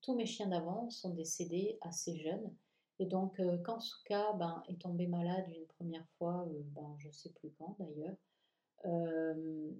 tous 0.00 0.14
mes 0.14 0.26
chiens 0.26 0.46
d'avant 0.46 0.88
sont 0.90 1.10
décédés 1.10 1.78
assez 1.80 2.16
jeunes. 2.16 2.54
Et 2.98 3.06
donc 3.06 3.38
euh, 3.40 3.58
quand 3.58 3.80
Souka 3.80 4.32
ben, 4.34 4.62
est 4.68 4.80
tombé 4.80 5.06
malade 5.06 5.46
une 5.48 5.66
première 5.66 6.06
fois, 6.18 6.46
ben, 6.74 6.94
je 6.98 7.08
ne 7.08 7.12
sais 7.12 7.30
plus 7.30 7.50
quand 7.58 7.76
d'ailleurs, 7.78 8.16
euh, 8.86 9.70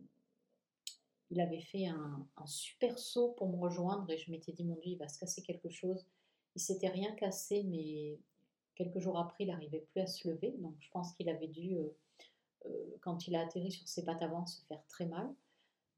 il 1.31 1.41
avait 1.41 1.61
fait 1.61 1.87
un, 1.87 2.27
super 2.47 2.99
saut 2.99 3.33
pour 3.33 3.49
me 3.49 3.57
rejoindre 3.57 4.11
et 4.11 4.17
je 4.17 4.31
m'étais 4.31 4.53
dit, 4.53 4.65
mon 4.65 4.77
Dieu, 4.77 4.93
il 4.93 4.99
va 4.99 5.09
se 5.09 5.19
casser 5.19 5.43
quelque 5.43 5.69
chose. 5.69 6.07
Il 6.55 6.61
s'était 6.61 6.89
rien 6.89 7.13
cassé, 7.13 7.65
mais 7.65 8.19
quelques 8.75 8.99
jours 8.99 9.19
après, 9.19 9.45
il 9.45 9.49
n'arrivait 9.49 9.85
plus 9.93 10.01
à 10.01 10.07
se 10.07 10.27
lever. 10.29 10.55
Donc 10.59 10.75
je 10.81 10.91
pense 10.91 11.13
qu'il 11.13 11.29
avait 11.29 11.49
dû, 11.49 11.75
euh, 11.77 11.97
euh, 12.67 12.97
quand 13.01 13.29
il 13.29 13.37
a 13.37 13.43
atterri 13.43 13.71
sur 13.71 13.87
ses 13.87 14.05
pattes 14.05 14.23
avant, 14.23 14.47
se 14.47 14.65
faire 14.67 14.83
très 14.89 15.07
mal. 15.07 15.29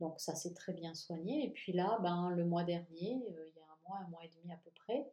Donc 0.00 0.18
ça 0.18 0.34
s'est 0.34 0.54
très 0.54 0.72
bien 0.72 0.94
soigné. 0.94 1.46
Et 1.46 1.50
puis 1.50 1.72
là, 1.72 1.98
ben, 2.02 2.30
le 2.30 2.44
mois 2.44 2.64
dernier, 2.64 3.22
il 3.28 3.52
y 3.56 3.60
a 3.60 3.64
un 3.64 3.88
mois, 3.88 3.98
un 3.98 4.08
mois 4.08 4.24
et 4.24 4.30
demi 4.36 4.52
à 4.52 4.56
peu 4.56 4.70
près, 4.70 5.06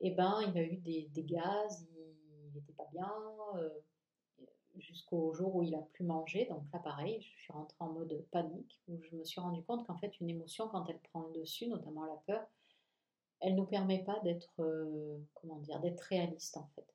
et 0.00 0.08
eh 0.08 0.10
ben, 0.12 0.40
il 0.46 0.58
a 0.58 0.62
eu 0.62 0.76
des, 0.76 1.10
gaz, 1.24 1.86
il 1.92 2.52
n'était 2.54 2.72
pas 2.72 2.86
bien 2.92 3.12
jusqu'au 4.80 5.32
jour 5.32 5.56
où 5.56 5.62
il 5.62 5.74
a 5.74 5.82
plus 5.92 6.04
mangé. 6.04 6.46
Donc 6.46 6.62
là, 6.72 6.78
pareil, 6.78 7.20
je 7.20 7.42
suis 7.42 7.52
rentrée 7.52 7.76
en 7.80 7.92
mode 7.92 8.24
panique, 8.30 8.80
où 8.88 9.00
je 9.02 9.16
me 9.16 9.24
suis 9.24 9.40
rendu 9.40 9.62
compte 9.64 9.86
qu'en 9.86 9.96
fait, 9.96 10.20
une 10.20 10.30
émotion, 10.30 10.68
quand 10.68 10.86
elle 10.88 11.00
prend 11.00 11.22
le 11.22 11.40
dessus, 11.40 11.66
notamment 11.66 12.04
la 12.04 12.16
peur, 12.26 12.46
elle 13.40 13.52
ne 13.52 13.58
nous 13.58 13.66
permet 13.66 14.02
pas 14.04 14.18
d'être, 14.20 14.60
euh, 14.60 15.18
comment 15.34 15.58
dire, 15.58 15.80
d'être 15.80 16.00
réaliste 16.00 16.56
en 16.56 16.68
fait. 16.74 16.86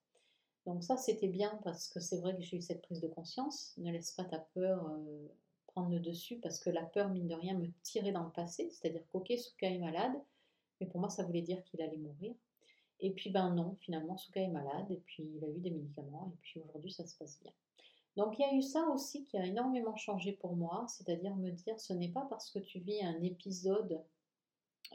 Donc 0.65 0.83
ça, 0.83 0.97
c'était 0.97 1.27
bien 1.27 1.59
parce 1.63 1.87
que 1.87 1.99
c'est 1.99 2.19
vrai 2.19 2.35
que 2.35 2.41
j'ai 2.41 2.57
eu 2.57 2.61
cette 2.61 2.81
prise 2.81 3.01
de 3.01 3.07
conscience. 3.07 3.73
Ne 3.77 3.91
laisse 3.91 4.11
pas 4.11 4.25
ta 4.25 4.39
peur 4.39 4.85
euh, 4.87 5.27
prendre 5.67 5.89
le 5.89 5.99
dessus 5.99 6.37
parce 6.37 6.59
que 6.59 6.69
la 6.69 6.83
peur, 6.83 7.09
mine 7.09 7.27
de 7.27 7.35
rien, 7.35 7.57
me 7.57 7.67
tirait 7.81 8.11
dans 8.11 8.23
le 8.23 8.31
passé. 8.31 8.69
C'est-à-dire 8.71 9.03
qu'ok, 9.11 9.31
Souka 9.37 9.69
est 9.69 9.77
malade, 9.77 10.13
mais 10.79 10.87
pour 10.87 10.99
moi, 10.99 11.09
ça 11.09 11.23
voulait 11.23 11.41
dire 11.41 11.63
qu'il 11.65 11.81
allait 11.81 11.97
mourir. 11.97 12.33
Et 13.03 13.11
puis 13.11 13.29
ben 13.29 13.53
non, 13.53 13.75
finalement, 13.81 14.17
Souka 14.17 14.39
est 14.39 14.47
malade 14.47 14.89
et 14.89 15.01
puis 15.05 15.23
il 15.35 15.43
a 15.43 15.49
eu 15.49 15.59
des 15.59 15.71
médicaments 15.71 16.31
et 16.33 16.37
puis 16.41 16.61
aujourd'hui, 16.61 16.91
ça 16.91 17.05
se 17.05 17.17
passe 17.17 17.37
bien. 17.41 17.51
Donc 18.15 18.39
il 18.39 18.43
y 18.43 18.45
a 18.45 18.53
eu 18.53 18.61
ça 18.61 18.87
aussi 18.87 19.25
qui 19.25 19.37
a 19.37 19.45
énormément 19.45 19.97
changé 19.97 20.31
pour 20.31 20.55
moi, 20.55 20.85
c'est-à-dire 20.87 21.35
me 21.35 21.51
dire 21.51 21.77
ce 21.81 21.91
n'est 21.91 22.13
pas 22.13 22.25
parce 22.29 22.49
que 22.49 22.59
tu 22.59 22.79
vis 22.79 23.03
un 23.03 23.21
épisode 23.21 24.01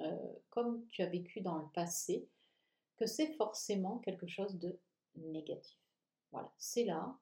euh, 0.00 0.32
comme 0.48 0.86
tu 0.88 1.02
as 1.02 1.08
vécu 1.08 1.42
dans 1.42 1.58
le 1.58 1.68
passé 1.74 2.26
que 2.96 3.04
c'est 3.04 3.34
forcément 3.34 3.98
quelque 3.98 4.26
chose 4.26 4.58
de 4.58 4.78
négatif. 5.16 5.78
Voilà, 6.32 6.50
c'est 6.56 6.84
là, 6.84 7.14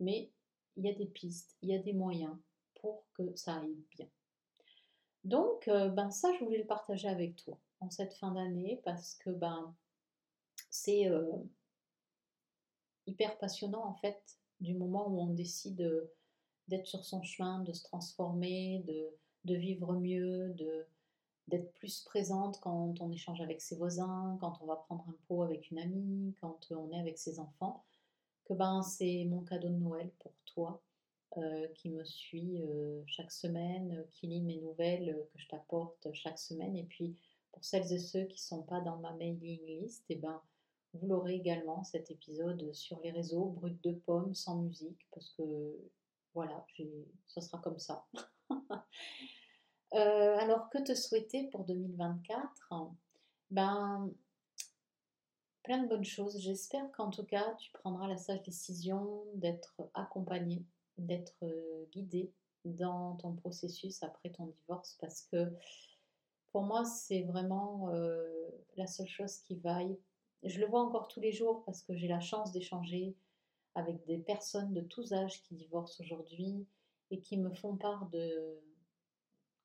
mais 0.00 0.32
il 0.76 0.84
y 0.84 0.88
a 0.88 0.94
des 0.94 1.06
pistes, 1.06 1.56
il 1.62 1.68
y 1.68 1.74
a 1.74 1.78
des 1.78 1.92
moyens 1.92 2.36
pour 2.80 3.04
que 3.14 3.34
ça 3.36 3.58
aille 3.58 3.84
bien. 3.92 4.08
Donc, 5.22 5.68
euh, 5.68 5.88
ben 5.88 6.10
ça, 6.10 6.32
je 6.34 6.44
voulais 6.44 6.58
le 6.58 6.66
partager 6.66 7.06
avec 7.06 7.36
toi 7.36 7.56
en 7.78 7.90
cette 7.90 8.14
fin 8.14 8.32
d'année 8.32 8.80
parce 8.84 9.14
que 9.14 9.30
ben 9.30 9.72
c'est 10.72 11.06
euh, 11.06 11.30
hyper 13.06 13.38
passionnant 13.38 13.84
en 13.84 13.94
fait 13.94 14.38
du 14.60 14.74
moment 14.74 15.06
où 15.08 15.20
on 15.20 15.26
décide 15.26 16.10
d'être 16.68 16.86
sur 16.86 17.04
son 17.04 17.22
chemin, 17.22 17.60
de 17.60 17.72
se 17.72 17.82
transformer, 17.82 18.84
de, 19.44 19.54
vivre 19.54 19.92
mieux, 19.92 20.48
de, 20.54 20.86
d'être 21.48 21.72
plus 21.74 22.00
présente 22.00 22.58
quand 22.60 22.94
on 23.00 23.10
échange 23.10 23.40
avec 23.42 23.60
ses 23.60 23.76
voisins, 23.76 24.38
quand 24.40 24.58
on 24.62 24.66
va 24.66 24.76
prendre 24.76 25.04
un 25.08 25.16
pot 25.28 25.42
avec 25.42 25.70
une 25.70 25.78
amie, 25.78 26.34
quand 26.40 26.70
on 26.70 26.90
est 26.90 26.98
avec 26.98 27.18
ses 27.18 27.38
enfants, 27.38 27.84
que 28.44 28.54
ben 28.54 28.82
c'est 28.82 29.24
mon 29.28 29.42
cadeau 29.42 29.68
de 29.68 29.74
Noël 29.74 30.10
pour 30.20 30.32
toi 30.46 30.80
euh, 31.36 31.68
qui 31.74 31.90
me 31.90 32.02
euh, 32.34 33.02
chaque 33.06 33.32
semaine, 33.32 34.06
qui 34.10 34.26
lit 34.26 34.40
mes 34.40 34.58
nouvelles 34.58 35.10
euh, 35.10 35.22
que 35.32 35.38
je 35.38 35.48
t'apporte 35.48 36.12
chaque 36.12 36.38
semaine. 36.38 36.76
Et 36.76 36.84
puis 36.84 37.16
pour 37.52 37.64
celles 37.64 37.92
et 37.92 37.98
ceux 37.98 38.24
qui 38.24 38.40
sont 38.40 38.62
pas 38.62 38.80
dans 38.80 38.96
ma 38.98 39.12
mailing 39.12 39.60
list, 39.66 40.04
et 40.10 40.14
eh 40.14 40.16
ben 40.16 40.40
vous 40.94 41.06
l'aurez 41.06 41.34
également 41.34 41.84
cet 41.84 42.10
épisode 42.10 42.72
sur 42.72 43.00
les 43.00 43.10
réseaux, 43.10 43.46
brut 43.46 43.82
de 43.82 43.92
pommes, 43.92 44.34
sans 44.34 44.56
musique, 44.56 45.06
parce 45.12 45.30
que 45.30 45.42
voilà, 46.34 46.64
ce 47.26 47.40
sera 47.40 47.58
comme 47.58 47.78
ça. 47.78 48.06
Euh, 49.94 50.38
alors, 50.38 50.70
que 50.70 50.78
te 50.78 50.94
souhaiter 50.94 51.48
pour 51.48 51.64
2024 51.66 52.94
Ben, 53.50 54.10
plein 55.62 55.82
de 55.82 55.88
bonnes 55.88 56.02
choses. 56.02 56.40
J'espère 56.40 56.90
qu'en 56.92 57.10
tout 57.10 57.24
cas, 57.24 57.54
tu 57.56 57.70
prendras 57.72 58.08
la 58.08 58.16
sage 58.16 58.42
décision 58.42 59.22
d'être 59.34 59.90
accompagné, 59.92 60.64
d'être 60.96 61.36
euh, 61.42 61.84
guidé 61.92 62.32
dans 62.64 63.16
ton 63.16 63.34
processus 63.34 64.02
après 64.02 64.30
ton 64.30 64.46
divorce, 64.46 64.96
parce 64.98 65.20
que 65.22 65.52
pour 66.52 66.62
moi, 66.62 66.86
c'est 66.86 67.22
vraiment 67.24 67.90
euh, 67.90 68.48
la 68.76 68.86
seule 68.86 69.08
chose 69.08 69.38
qui 69.38 69.56
vaille 69.56 69.98
je 70.42 70.60
le 70.60 70.66
vois 70.66 70.80
encore 70.80 71.08
tous 71.08 71.20
les 71.20 71.32
jours 71.32 71.64
parce 71.64 71.82
que 71.82 71.94
j'ai 71.94 72.08
la 72.08 72.20
chance 72.20 72.52
d'échanger 72.52 73.14
avec 73.74 74.04
des 74.06 74.18
personnes 74.18 74.72
de 74.72 74.80
tous 74.80 75.12
âges 75.12 75.42
qui 75.42 75.54
divorcent 75.54 76.02
aujourd'hui 76.02 76.66
et 77.10 77.20
qui 77.20 77.38
me 77.38 77.50
font 77.50 77.76
part 77.76 78.08
de 78.10 78.60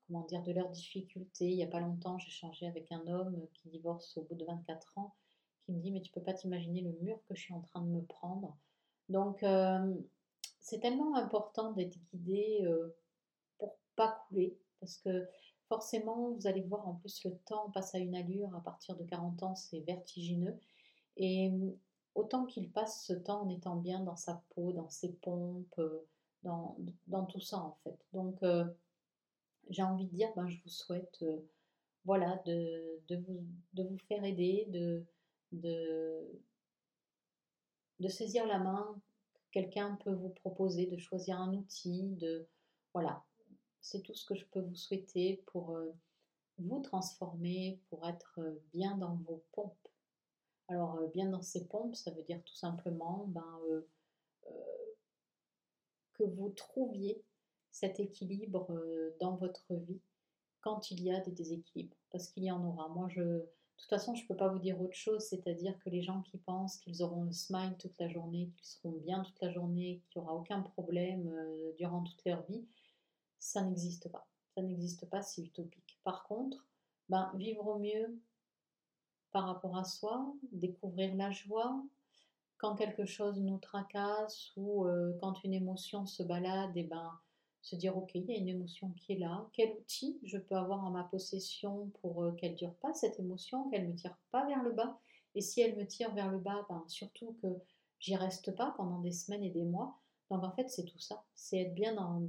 comment 0.08 0.24
dire 0.26 0.44
de 0.44 0.54
leurs 0.54 0.70
difficultés. 0.70 1.50
Il 1.50 1.56
n'y 1.56 1.64
a 1.64 1.68
pas 1.68 1.80
longtemps, 1.80 2.18
j'ai 2.18 2.28
échangé 2.28 2.68
avec 2.68 2.92
un 2.92 3.06
homme 3.08 3.48
qui 3.54 3.70
divorce 3.70 4.18
au 4.18 4.24
bout 4.24 4.36
de 4.36 4.46
24 4.46 4.98
ans 4.98 5.16
qui 5.66 5.74
me 5.74 5.80
dit 5.80 5.92
mais 5.92 6.02
tu 6.02 6.12
peux 6.12 6.22
pas 6.22 6.34
t'imaginer 6.34 6.82
le 6.82 6.94
mur 7.02 7.20
que 7.28 7.36
je 7.36 7.42
suis 7.42 7.54
en 7.54 7.62
train 7.62 7.82
de 7.82 7.90
me 7.90 8.02
prendre. 8.02 8.58
Donc 9.10 9.44
euh, 9.44 9.96
c'est 10.60 10.80
tellement 10.80 11.16
important 11.16 11.72
d'être 11.72 11.98
guidé 12.14 12.62
euh, 12.64 12.96
pour 13.58 13.78
pas 13.96 14.24
couler 14.28 14.58
parce 14.80 14.98
que 14.98 15.28
forcément, 15.68 16.32
vous 16.32 16.48
allez 16.48 16.62
voir 16.62 16.88
en 16.88 16.96
plus 16.96 17.24
le 17.26 17.38
temps 17.46 17.70
passe 17.72 17.96
à 17.96 18.00
une 18.00 18.16
allure. 18.16 18.54
À 18.56 18.62
partir 18.62 18.96
de 18.96 19.04
40 19.04 19.44
ans, 19.44 19.56
c'est 19.56 19.82
vertigineux. 19.82 20.58
Et 21.18 21.50
mm, 21.50 21.76
autant 22.16 22.46
qu'il 22.46 22.72
passe 22.72 23.06
ce 23.06 23.14
temps 23.14 23.42
en 23.44 23.50
étant 23.50 23.76
bien 23.76 24.02
dans 24.02 24.16
sa 24.16 24.42
peau, 24.56 24.72
dans 24.74 24.90
ses 24.90 25.14
pompes, 25.14 25.80
euh, 25.80 26.06
dans, 26.44 27.26
tout 27.26 27.42
ça 27.42 27.58
en 27.58 27.78
fait. 27.84 27.98
Donc, 28.14 28.42
euh, 28.44 28.66
j'ai 29.70 29.84
envie 29.84 30.06
de 30.06 30.16
dire, 30.16 30.30
ben, 30.36 30.48
je 30.48 30.62
vous 30.64 30.70
souhaite 30.70 31.20
euh, 31.24 31.40
voilà, 32.06 32.42
de, 32.46 33.02
vous, 33.10 33.98
faire 34.08 34.24
aider, 34.24 34.66
de, 34.70 35.06
de, 35.52 36.26
de 38.00 38.08
saisir 38.08 38.46
la 38.46 38.60
main 38.60 38.96
quelqu'un 39.52 39.98
peut 40.04 40.14
vous 40.14 40.30
proposer, 40.30 40.86
de 40.86 40.98
choisir 40.98 41.40
un 41.40 41.54
outil, 41.54 42.04
de 42.18 42.48
voilà, 42.94 43.24
c'est 43.88 44.02
tout 44.02 44.14
ce 44.14 44.26
que 44.26 44.36
je 44.36 44.46
peux 44.46 44.60
vous 44.60 44.76
souhaiter 44.76 45.44
pour 45.48 45.76
euh, 45.76 45.94
vous 46.58 46.82
transformer, 46.82 47.80
pour 47.90 48.06
être 48.08 48.40
euh, 48.40 48.62
bien 48.74 48.98
dans 48.98 49.16
vos 49.28 49.44
pompes. 49.54 49.88
Alors, 50.68 50.96
euh, 50.96 51.08
bien 51.08 51.30
dans 51.30 51.42
ces 51.42 51.68
pompes, 51.68 51.96
ça 51.96 52.12
veut 52.12 52.24
dire 52.24 52.44
tout 52.44 52.56
simplement 52.56 53.26
ben, 53.28 53.60
que 56.14 56.24
vous 56.24 56.50
trouviez 56.50 57.24
cet 57.72 58.00
équilibre 58.00 58.68
dans 59.20 59.36
votre 59.36 59.74
vie 59.76 60.02
quand 60.62 60.92
il 60.92 61.04
y 61.04 61.12
a 61.12 61.22
des 61.22 61.32
déséquilibres, 61.32 61.96
parce 62.10 62.28
qu'il 62.28 62.44
y 62.44 62.52
en 62.52 62.66
aura. 62.66 62.90
Moi, 62.90 63.08
je, 63.10 63.22
de 63.22 63.48
toute 63.78 63.90
façon, 63.90 64.16
je 64.16 64.24
ne 64.24 64.28
peux 64.28 64.36
pas 64.36 64.50
vous 64.50 64.60
dire 64.60 64.82
autre 64.82 64.96
chose, 64.96 65.24
c'est-à-dire 65.24 65.78
que 65.80 65.90
les 65.90 66.02
gens 66.02 66.24
qui 66.24 66.40
pensent 66.40 66.78
qu'ils 66.78 67.04
auront 67.04 67.24
le 67.24 67.32
smile 67.32 67.76
toute 67.78 67.98
la 68.00 68.10
journée, 68.10 68.52
qu'ils 68.58 68.68
seront 68.68 68.92
bien 68.92 69.22
toute 69.22 69.40
la 69.42 69.52
journée, 69.52 70.02
qu'il 70.10 70.22
n'y 70.22 70.28
aura 70.28 70.36
aucun 70.36 70.62
problème 70.62 71.32
durant 71.78 72.02
toute 72.02 72.26
leur 72.26 72.42
vie, 72.48 72.66
ça 73.40 73.62
n'existe 73.62 74.12
pas. 74.12 74.28
Ça 74.56 74.62
n'existe 74.62 75.10
pas, 75.10 75.22
c'est 75.22 75.44
utopique. 75.44 76.00
Par 76.04 76.24
contre, 76.24 76.66
ben, 77.10 77.32
vivre 77.36 77.68
au 77.68 77.80
mieux 77.80 78.20
par 79.32 79.46
rapport 79.46 79.78
à 79.78 79.84
soi, 79.84 80.34
découvrir 80.52 81.16
la 81.16 81.32
joie, 81.32 81.84
quand 82.58 82.76
quelque 82.76 83.06
chose 83.06 83.40
nous 83.40 83.60
tracasse 83.60 84.52
ou 84.56 84.86
euh, 84.86 85.16
quand 85.22 85.44
une 85.44 85.54
émotion 85.54 86.06
se 86.06 86.24
balade, 86.24 86.76
et 86.76 86.82
eh 86.82 86.84
ben, 86.84 87.20
se 87.62 87.76
dire 87.76 87.98
ok, 87.98 88.16
il 88.16 88.26
y 88.26 88.34
a 88.34 88.38
une 88.38 88.48
émotion 88.48 88.92
qui 88.92 89.14
est 89.14 89.20
là, 89.20 89.48
quel 89.54 89.78
outil 89.78 90.20
je 90.24 90.38
peux 90.38 90.56
avoir 90.56 90.84
en 90.84 90.92
ma 90.92 91.04
possession 91.04 91.92
pour 92.02 92.24
euh, 92.24 92.32
qu'elle 92.32 92.54
ne 92.54 92.58
dure 92.58 92.76
pas 92.76 92.94
cette 92.94 93.20
émotion, 93.20 93.70
qu'elle 93.70 93.84
ne 93.84 93.92
me 93.92 93.96
tire 93.96 94.18
pas 94.32 94.46
vers 94.48 94.64
le 94.64 94.72
bas? 94.72 95.00
Et 95.36 95.42
si 95.42 95.62
elle 95.62 95.76
me 95.76 95.86
tire 95.86 96.14
vers 96.14 96.32
le 96.32 96.40
bas, 96.40 96.66
ben, 96.70 96.84
surtout 96.88 97.38
que 97.42 97.48
j'y 98.00 98.16
reste 98.16 98.56
pas 98.56 98.74
pendant 98.78 99.00
des 99.00 99.12
semaines 99.12 99.44
et 99.44 99.52
des 99.52 99.66
mois. 99.66 100.00
Donc 100.32 100.44
en 100.44 100.52
fait, 100.52 100.70
c'est 100.70 100.86
tout 100.86 101.00
ça. 101.00 101.24
C'est 101.36 101.60
être 101.60 101.76
bien 101.76 101.94
dans, 101.94 102.22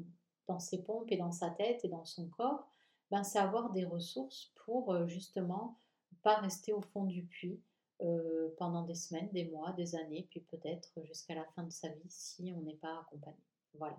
dans 0.48 0.58
ses 0.58 0.82
pompes 0.82 1.10
et 1.12 1.16
dans 1.16 1.32
sa 1.32 1.50
tête 1.50 1.84
et 1.84 1.88
dans 1.88 2.04
son 2.04 2.26
corps. 2.28 2.66
Ben, 3.10 3.22
c'est 3.22 3.38
avoir 3.38 3.70
des 3.70 3.84
ressources 3.84 4.52
pour 4.64 4.92
euh, 4.92 5.06
justement 5.06 5.78
pas 6.22 6.36
rester 6.36 6.72
au 6.72 6.80
fond 6.80 7.04
du 7.04 7.22
puits 7.22 7.60
euh, 8.02 8.48
pendant 8.58 8.82
des 8.82 8.94
semaines, 8.94 9.28
des 9.32 9.46
mois, 9.46 9.72
des 9.72 9.94
années, 9.94 10.26
puis 10.30 10.40
peut-être 10.40 10.90
jusqu'à 11.04 11.34
la 11.34 11.44
fin 11.54 11.62
de 11.62 11.70
sa 11.70 11.88
vie 11.88 12.08
si 12.08 12.52
on 12.56 12.62
n'est 12.62 12.76
pas 12.76 13.00
accompagné. 13.00 13.38
Voilà. 13.74 13.98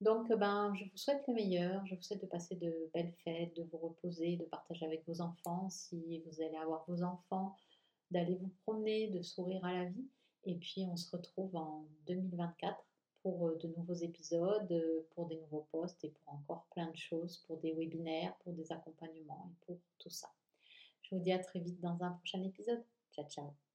Donc, 0.00 0.32
ben, 0.32 0.74
je 0.74 0.84
vous 0.84 0.96
souhaite 0.96 1.22
le 1.28 1.34
meilleur. 1.34 1.86
Je 1.86 1.94
vous 1.94 2.02
souhaite 2.02 2.22
de 2.22 2.26
passer 2.26 2.56
de 2.56 2.90
belles 2.92 3.14
fêtes, 3.24 3.54
de 3.56 3.62
vous 3.62 3.78
reposer, 3.78 4.36
de 4.36 4.44
partager 4.44 4.84
avec 4.84 5.06
vos 5.06 5.20
enfants 5.20 5.70
si 5.70 6.22
vous 6.26 6.42
allez 6.42 6.56
avoir 6.56 6.84
vos 6.88 7.04
enfants, 7.04 7.54
d'aller 8.10 8.34
vous 8.34 8.50
promener, 8.64 9.08
de 9.08 9.22
sourire 9.22 9.64
à 9.64 9.72
la 9.72 9.84
vie. 9.84 10.08
Et 10.44 10.56
puis, 10.56 10.84
on 10.90 10.96
se 10.96 11.14
retrouve 11.14 11.54
en 11.54 11.86
2024 12.08 12.76
pour 13.22 13.48
euh, 13.48 13.56
de 13.56 13.68
nouveaux 13.68 13.94
épisodes, 13.94 14.70
euh, 14.70 15.06
pour 15.14 15.26
des 15.26 15.36
nouveaux 15.36 15.66
posts 15.70 16.04
et 16.04 16.10
pour 16.10 16.34
encore 16.34 16.66
plein 16.72 16.90
de 16.90 16.96
choses, 16.96 17.38
pour 17.46 17.58
des 17.58 17.72
webinaires, 17.72 18.34
pour 18.44 18.52
des 18.52 18.70
accompagnements 18.72 19.50
et 19.50 19.66
pour 19.66 19.78
tout 19.98 20.10
ça. 20.10 20.28
Je 21.02 21.14
vous 21.14 21.20
dis 21.20 21.32
à 21.32 21.38
très 21.38 21.60
vite 21.60 21.80
dans 21.80 22.02
un 22.02 22.10
prochain 22.12 22.42
épisode. 22.42 22.82
Ciao, 23.12 23.26
ciao. 23.28 23.71